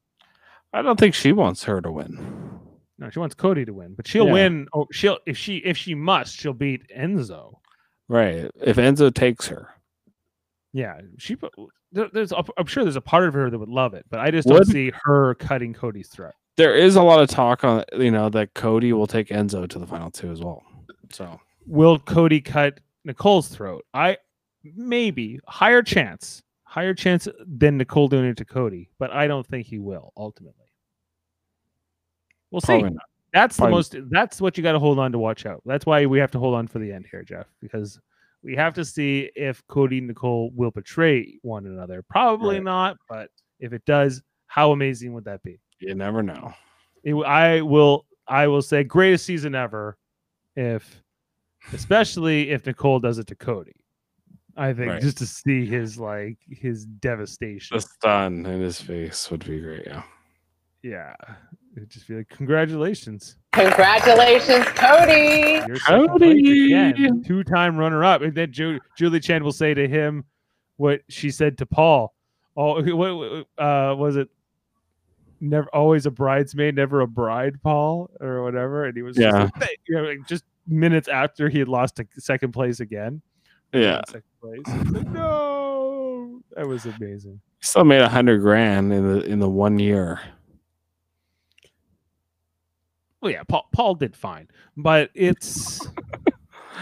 [0.73, 2.59] I don't think she wants her to win.
[2.99, 4.33] No, she wants Cody to win, but she'll Yeah.
[4.33, 4.69] win.
[4.73, 7.55] Oh, she'll if she if she must, she'll beat Enzo.
[8.09, 8.51] Right.
[8.61, 9.69] If Enzo takes her.
[10.73, 11.37] Yeah, she.
[11.93, 14.31] there- There's, I'm sure there's a part of her that would love it, but I
[14.31, 14.55] just Would?
[14.55, 16.33] don't see her cutting Cody's throat.
[16.57, 19.79] There is a lot of talk on you know that Cody will take Enzo to
[19.79, 20.63] the final two as well.
[21.11, 23.85] So Will Cody cut Nicole's throat?
[23.95, 24.19] I
[24.65, 29.67] maybe higher chance, higher chance than Nicole doing it to Cody, but I don't think
[29.67, 30.67] he will ultimately.
[32.51, 32.83] We'll see.
[32.83, 32.93] not.
[33.33, 33.97] That's the most.
[34.11, 35.63] That's what you got to hold on to watch out.
[35.65, 37.99] That's why we have to hold on for the end here, Jeff, because
[38.43, 42.03] we have to see if Cody and Nicole will betray one another.
[42.03, 42.65] Probably Right.
[42.65, 45.59] not, but if it does, how amazing would that be?
[45.83, 46.55] You never know.
[47.05, 48.07] It, I will.
[48.29, 49.99] I will say greatest season ever,
[50.57, 51.03] if
[51.73, 53.73] especially if Nicole does it to Cody.
[54.57, 55.01] I think Right.
[55.03, 57.77] just to see his like his devastation.
[57.77, 59.87] The stun in his face would be great.
[59.87, 60.03] Yeah.
[60.83, 61.15] yeah,
[61.77, 63.37] it'd just be like congratulations.
[63.55, 65.61] Congratulations, Cody.
[65.67, 67.23] You're Cody!
[67.25, 70.25] two-time runner-up, and then Ju- Julie Chen will say to him
[70.77, 72.15] what she said to Paul.
[72.57, 74.29] Oh, what what- uh, was it?
[75.45, 78.85] Never, always a bridesmaid, never a bride, Paul, or whatever.
[78.85, 79.43] And he was just, Yeah.
[79.43, 83.21] like, "Thank you," like, just minutes after he had lost to second place again.
[83.75, 84.03] Yeah.
[84.07, 84.63] second place.
[84.93, 87.41] Like, no, that was amazing.
[87.61, 90.21] Still made a hundred grand in the in the one year.
[93.21, 95.81] Well, yeah, Paul Paul did fine, but it's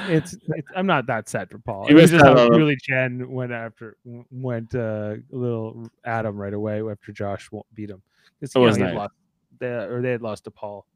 [0.09, 1.87] it's, it's I'm not that sad for Paul.
[1.89, 5.91] It was just how on a- Chen went after went uh, a little
[6.27, 8.03] him right away after Josh beat him.
[8.41, 8.95] 'Cause, It you know, was nice.
[8.95, 9.15] lost,
[9.59, 10.87] they, or they had lost to Paul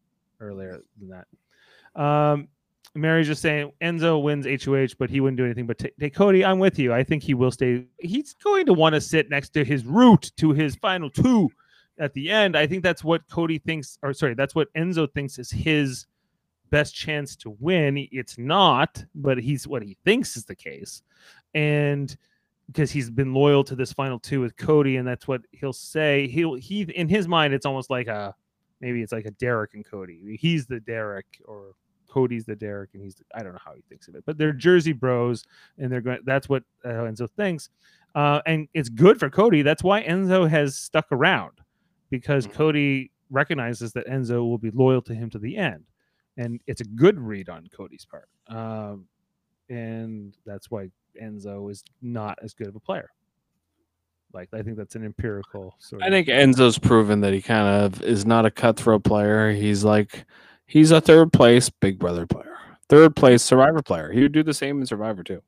[0.40, 1.09] earlier than
[1.94, 2.00] that.
[2.00, 2.48] Um,
[2.94, 5.66] Mary's just saying Enzo wins HOH, but he wouldn't do anything.
[5.66, 6.92] But t- t- Cody, I'm with you.
[6.92, 7.86] I think he will stay.
[7.98, 11.50] He's going to want to sit next to his route to his final two
[11.98, 12.57] at the end.
[12.57, 16.07] I think that's what Cody thinks, or sorry, that's what Enzo thinks is his
[16.70, 18.08] best chance to win.
[18.10, 21.02] It's not, but he's what he thinks is the case.
[21.54, 22.16] And
[22.66, 26.26] because he's been loyal to this final two with Cody, and that's what he'll say.
[26.28, 28.34] He'll he in his mind, it's almost like a
[28.80, 30.38] maybe it's like a Derrick and Cody.
[30.40, 31.72] He's the Derrick, or
[32.08, 34.38] Cody's the Derrick, and he's the, I don't know how he thinks of it, but
[34.38, 35.44] they're Jersey Bros,
[35.78, 36.20] and they're going.
[36.24, 37.68] That's what uh, Enzo thinks,
[38.14, 39.62] uh, and it's good for Cody.
[39.62, 41.52] That's why Enzo has stuck around
[42.10, 42.52] because Mhm.
[42.54, 45.84] Cody recognizes that Enzo will be loyal to him to the end,
[46.37, 49.07] and it's a good read on Cody's part, um,
[49.68, 53.11] and that's why Enzo is not as good of a player.
[54.32, 56.03] Like I think that's an empirical sort.
[56.03, 59.53] I of- think Enzo's proven that he kind of is not a cutthroat player.
[59.53, 60.24] He's like
[60.66, 62.57] he's a third place Big Brother player,
[62.89, 64.11] third place Survivor player.
[64.11, 65.41] He would do the same in Survivor too.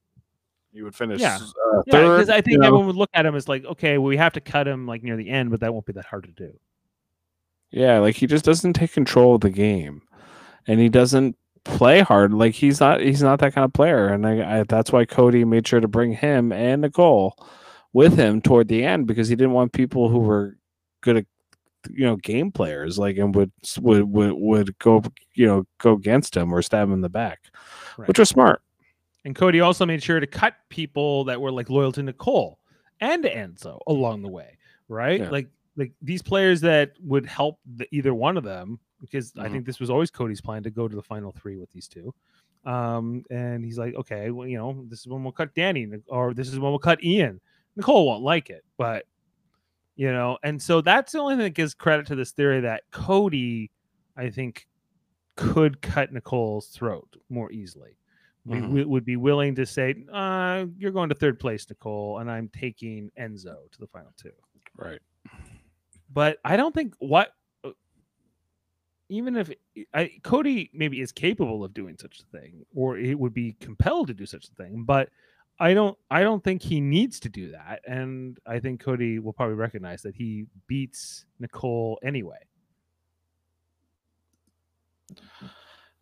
[0.73, 1.37] He would finish Yeah.
[1.37, 2.17] uh, Yeah, third.
[2.19, 2.67] because I think you know.
[2.67, 5.03] everyone would look at him as like, okay, well, we have to cut him like
[5.03, 6.53] near the end, but that won't be that hard to do.
[7.73, 10.03] Yeah, like he just doesn't take control of the game,
[10.67, 12.33] and he doesn't play hard.
[12.33, 15.45] Like he's not he's not that kind of player, and I, I that's why Cody
[15.45, 17.37] made sure to bring him and Nicole
[17.93, 20.57] with him toward the end because he didn't want people who were
[21.01, 21.27] good at
[21.91, 25.03] you know game players like and would would would, would go
[25.35, 27.41] you know go against him or stab him in the back,
[27.97, 28.09] Right.
[28.09, 28.63] which was smart.
[29.25, 32.61] And Cody also made sure to cut people that were like loyal to Nicole
[33.01, 34.57] and Enzo along the way,
[34.89, 35.21] right?
[35.21, 35.31] Yeah.
[35.31, 38.79] Like like these players that would help the, either one of them
[39.11, 39.53] because I Mhm.
[39.53, 42.15] think this was always Cody's plan to go to the final three with these two.
[42.65, 46.35] Um, and he's like, okay, well, you know, this is when we'll cut Dani, or
[46.35, 47.41] this is when we'll cut Ian.
[47.77, 49.07] Nicole won't like it, but
[49.99, 52.83] you know, and so that's the only thing that gives credit to this theory that
[52.91, 53.71] Cody,
[54.17, 54.67] I think,
[55.37, 57.97] could cut Nicole's throat more easily.
[58.45, 58.71] We, Mhm.
[58.73, 62.49] we would be willing to say, uh, "You're going to third place, Nicole, and I'm
[62.51, 64.33] taking Enzo to the final two.
[64.77, 65.01] Right.
[66.13, 67.33] But I don't think what,
[69.09, 69.51] even if
[69.95, 74.09] I, Cody maybe is capable of doing such a thing, or it would be compelled
[74.09, 75.09] to do such a thing, but
[75.59, 77.81] I don't I don't think he needs to do that.
[77.87, 82.39] And I think Cody will probably recognize that he beats Nicole anyway.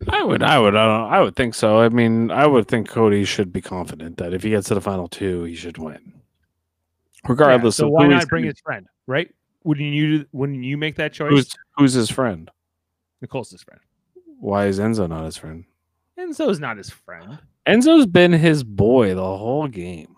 [0.09, 1.79] I would, I would, uh, I would think so.
[1.79, 4.81] I mean, I would think Cody should be confident that if he gets to the
[4.81, 9.33] final two, he should win, Yeah, regardless so of why not bring his friend, right?
[9.63, 11.31] Wouldn't you wouldn't you make that choice?
[11.31, 12.51] who's who's his friend.
[13.21, 13.79] Nicole's his friend.
[14.39, 15.65] Why is Enzo not his friend?
[16.19, 17.39] Enzo's not his friend.
[17.67, 20.15] Enzo's been his boy the whole game.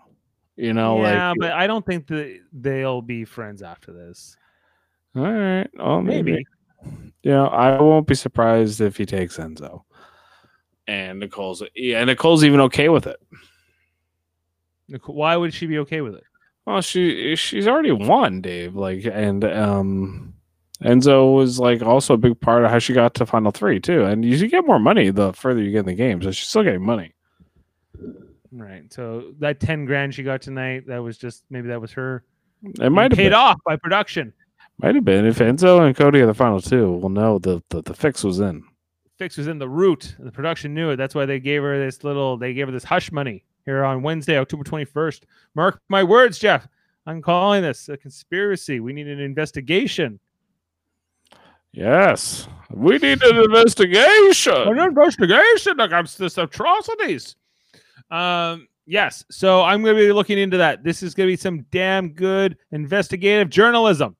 [0.56, 4.36] You know, yeah, like but I don't think that they'll be friends after this.
[5.14, 6.32] all right, well, maybe.
[6.32, 6.46] Maybe.
[7.22, 9.82] You know, I won't be surprised if he takes Enzo.
[10.86, 13.20] And Nicole's yeah, Nicole's even okay with it.
[14.88, 16.24] Nicole, why would she be okay with it?
[16.66, 18.74] Well, she she's already won, Dave.
[18.74, 20.27] Like, and um,
[20.82, 24.04] Enzo was like also a big part of how she got to final three too.
[24.04, 26.62] And you get more money the further you get in the game, so she's still
[26.62, 27.14] getting money.
[28.52, 28.92] Right.
[28.92, 32.24] So that ten grand she got tonight, that was just maybe that was her
[32.80, 34.32] It might have paid been, off by production.
[34.78, 36.92] might have been if Enzo and Cody are the final two.
[36.92, 38.62] Well, no, the the, the fix was in.
[39.18, 40.14] Fix was in the root.
[40.20, 40.96] The production knew it.
[40.96, 42.36] That's why they gave her this little.
[42.36, 45.26] They gave her this hush money here on Wednesday, October twenty first.
[45.56, 46.68] Mark my words, Jeff.
[47.04, 48.80] I'm calling this a conspiracy.
[48.80, 50.20] We need an investigation.
[51.72, 54.52] Yes, we need an investigation.
[54.54, 57.36] An investigation against this atrocities.
[58.10, 58.68] Um.
[58.90, 59.22] Yes.
[59.30, 60.82] So I'm going to be looking into that.
[60.82, 64.16] This is going to be some damn good investigative journalism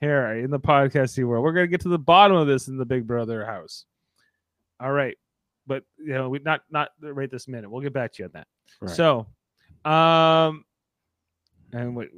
[0.00, 1.42] here in the podcasting world.
[1.42, 3.84] We're going to get to the bottom of this in the Big Brother house.
[4.78, 5.16] All right,
[5.66, 7.68] but you know, we not not right this minute.
[7.68, 8.46] We'll get back to you on that.
[8.80, 8.94] Right.
[8.94, 9.26] So,
[9.84, 10.64] um,
[11.72, 12.08] and what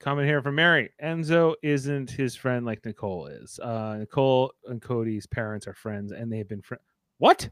[0.00, 0.90] comment here from Mary?
[1.02, 3.58] Enzo isn't his friend like Nicole is.
[3.60, 6.82] Uh, Nicole and Cody's parents are friends, and they've been friends.
[7.18, 7.48] What?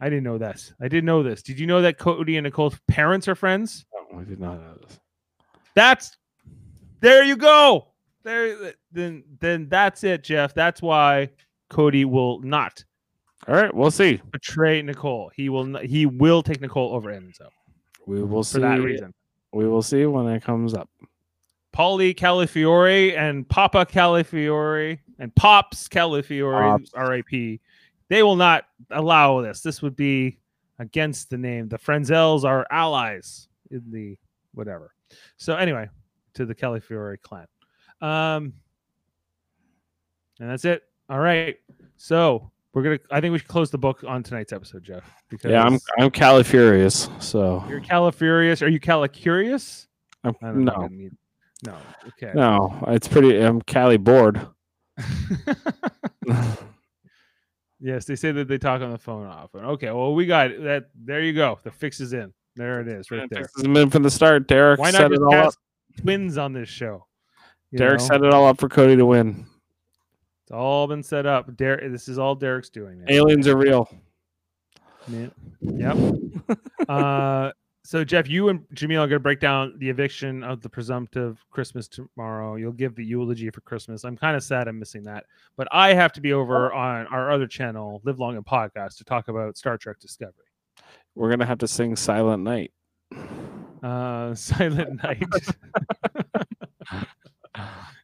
[0.00, 0.72] I didn't know this.
[0.80, 1.42] I didn't know this.
[1.42, 3.84] Did you know that Cody and Nicole's parents are friends?
[3.94, 4.98] Oh, I did not know this.
[5.74, 6.16] That's
[7.00, 7.88] there you go.
[8.24, 10.52] There then then that's it, Jeff.
[10.54, 11.30] That's why
[11.68, 12.82] Cody will not
[13.46, 14.20] All right, we'll see.
[14.32, 15.30] betray Nicole.
[15.34, 17.48] He will not, he will take Nicole over Enzo
[18.06, 18.54] We will see.
[18.54, 19.14] for that reason.
[19.52, 20.88] We will see when it comes up.
[21.72, 26.92] Paulie Calafiore and Papa Calafiore and Pops Calafiore, Pops.
[26.96, 27.60] RIP,
[28.08, 29.60] they will not allow this.
[29.60, 30.38] This would be
[30.78, 31.68] against the name.
[31.68, 34.18] The Franzels are allies in the
[34.54, 34.94] whatever.
[35.36, 35.88] So anyway,
[36.34, 37.46] to the Calafiore clan.
[38.00, 38.54] Um,
[40.40, 40.82] and that's it.
[41.08, 41.56] All right.
[41.96, 42.98] So we're gonna.
[43.10, 45.04] I think we should close the book on tonight's episode, Jeff.
[45.28, 47.08] Because Yeah, I'm I'm Cali furious.
[47.18, 48.62] So you're Califurious.
[48.62, 49.86] Are you Calicurious?
[50.24, 51.16] I'm, I don't no, need-
[51.66, 51.76] No.
[52.08, 52.32] Okay.
[52.34, 53.38] no, it's pretty.
[53.38, 54.40] I'm Cali bored.
[57.80, 59.64] yes, they say that they talk on the phone often.
[59.64, 60.62] Okay, well, we got it.
[60.64, 60.86] that.
[60.94, 61.58] There you go.
[61.62, 62.32] The fix is in.
[62.56, 63.48] There it is, right there.
[63.62, 64.48] Been from the start.
[64.48, 65.54] Derrick Why set it all up.
[66.00, 67.06] twins on this show?
[67.74, 68.06] Derrick know?
[68.06, 69.46] set it all up for Cody to win.
[70.44, 71.56] It's all been set up.
[71.56, 73.04] Derrick, this is all Derrick's doing.
[73.08, 73.88] Aliens are real.
[75.06, 75.28] Yeah.
[75.60, 75.96] Yep.
[76.88, 77.52] uh,
[77.82, 81.44] so Jeff, you and Jamil are going to break down the eviction of the presumptive
[81.50, 82.56] Christmas tomorrow.
[82.56, 84.04] You'll give the eulogy for Christmas.
[84.04, 85.24] I'm kind of sad I'm missing that,
[85.56, 89.04] but I have to be over on our other channel, Live Long and Podcast, to
[89.04, 90.34] talk about Star Trek Discovery.
[91.14, 92.72] We're gonna have to sing Silent Night.
[93.82, 95.24] Uh, Silent Night.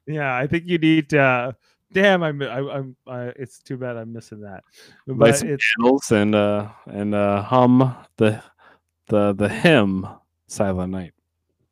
[0.07, 1.13] yeah, I think you need.
[1.15, 1.53] Uh,
[1.93, 2.43] damn, I'm.
[2.43, 2.97] I, I'm.
[3.07, 4.65] I, it's too bad I'm missing that.
[5.07, 8.43] Light some it's candles and uh and uh hum the
[9.09, 10.07] the the hymn
[10.47, 11.13] Silent Night.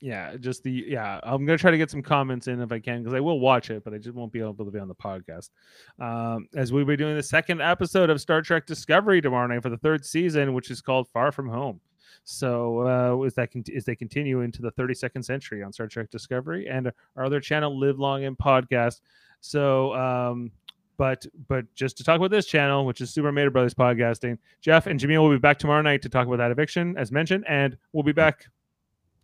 [0.01, 1.20] yeah, just the yeah.
[1.22, 3.70] I'm gonna try to get some comments in if I can because I will watch
[3.70, 5.51] it, but I just won't be able to be on the podcast.
[5.99, 9.70] Um, as we'll be doing the second episode of Star Trek Discovery tomorrow night for
[9.70, 11.80] the third season, which is called Far From Home.
[12.24, 12.80] So
[13.20, 13.51] uh, as that
[13.87, 17.99] they continue into the 32nd century on Star Trek Discovery and our other channel, Live
[17.99, 19.01] Long and Podcast.
[19.41, 20.51] So, um,
[20.97, 24.86] but but just to talk about this channel, which is Super Mater Brothers Podcasting, Jeff
[24.86, 27.76] and Jamil will be back tomorrow night to talk about that eviction, as mentioned, and
[27.92, 28.47] we'll be back.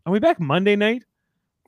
[0.06, 1.04] Are we back Monday night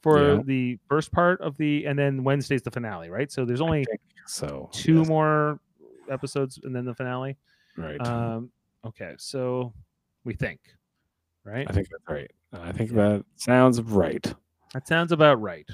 [0.03, 0.41] for Yeah.
[0.45, 3.31] the first part of the, and then Wednesday's the finale, right?
[3.31, 3.85] So there's only
[4.27, 5.61] So two yes, more
[6.11, 7.37] episodes and then the finale.
[7.77, 8.01] right.
[8.07, 8.51] Um,
[8.85, 9.73] okay, so
[10.25, 10.61] we think,
[11.45, 11.67] right?
[11.69, 12.31] I think that's right.
[12.53, 14.35] I think that sounds right.
[14.75, 15.69] That sounds about right.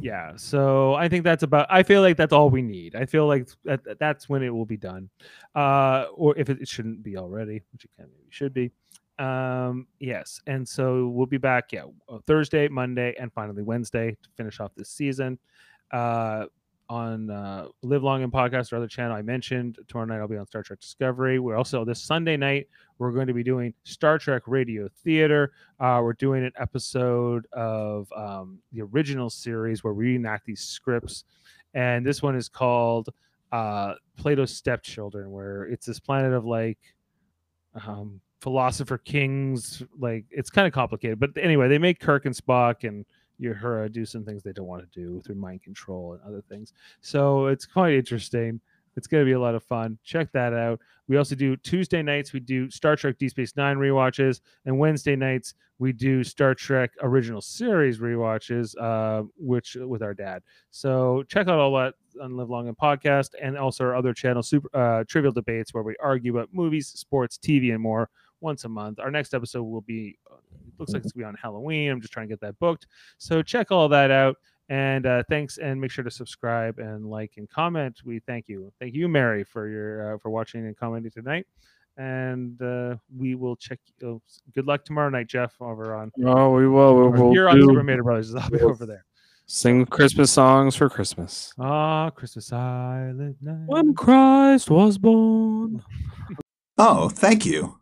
[0.00, 2.94] Yeah so i think that's about i feel like that's all we need.
[2.94, 5.08] I feel like that, that's when it will be done
[5.54, 8.70] uh or if it, it shouldn't be already which it can maybe should be.
[9.18, 11.84] Um yes and so we'll be back yeah
[12.26, 15.38] thursday monday and finally wednesday to finish off this season.
[15.90, 16.46] Uh
[16.88, 19.78] on uh live long and podcast or other channel i mentioned.
[19.88, 21.38] Tomorrow night i'll be on star trek discovery.
[21.38, 22.68] We're also this sunday night
[22.98, 25.52] we're going to be doing star trek radio theater.
[25.80, 31.24] Uh, we're doing an episode of um, the original series where we reenact these scripts,
[31.74, 33.10] and this one is called
[33.52, 36.78] uh, Plato's Stepchildren, where it's this planet of like
[37.86, 39.82] um, philosopher kings.
[39.98, 43.04] Like it's kind of complicated, but anyway, they make Kirk and Spock and
[43.40, 46.72] Uhura do some things they don't want to do through mind control and other things.
[47.00, 48.60] So it's quite interesting.
[48.96, 49.98] It's going to be a lot of fun.
[50.04, 50.80] Check that out.
[51.06, 55.14] We also do Tuesday nights, we do Star Trek Deep Space Nine rewatches, and Wednesday
[55.14, 60.42] nights, we do Star Trek original series rewatches, uh, which with our dad.
[60.70, 64.42] So check out all that on Live Long and Podcast, and also our other channel,
[64.42, 68.08] Super uh, Trivial Debates, where we argue about movies, sports, TV, and more
[68.46, 68.98] once a month.
[69.00, 70.36] Our next episode will be, uh,
[70.78, 71.90] looks like it's gonna be on Halloween.
[71.90, 72.86] I'm just trying to get that booked.
[73.18, 74.36] So check all that out.
[74.68, 78.00] And uh, thanks, and make sure to subscribe and like and comment.
[78.04, 81.46] We thank you, thank you, Mary, for your uh, for watching and commenting tonight.
[81.98, 83.78] And uh, we will check.
[84.04, 84.20] Oh,
[84.54, 85.54] good luck tomorrow night, Jeff.
[85.60, 87.10] Over on Oh, we will.
[87.10, 88.34] We'll, you're on do- Super Mario Brothers.
[88.36, 89.04] I'll be over there.
[89.46, 91.54] sing Christmas songs for Christmas.
[91.60, 93.66] Ah, Christmas Silent Night.
[93.68, 95.82] When Christ was born.
[96.76, 97.78] Oh, thank you.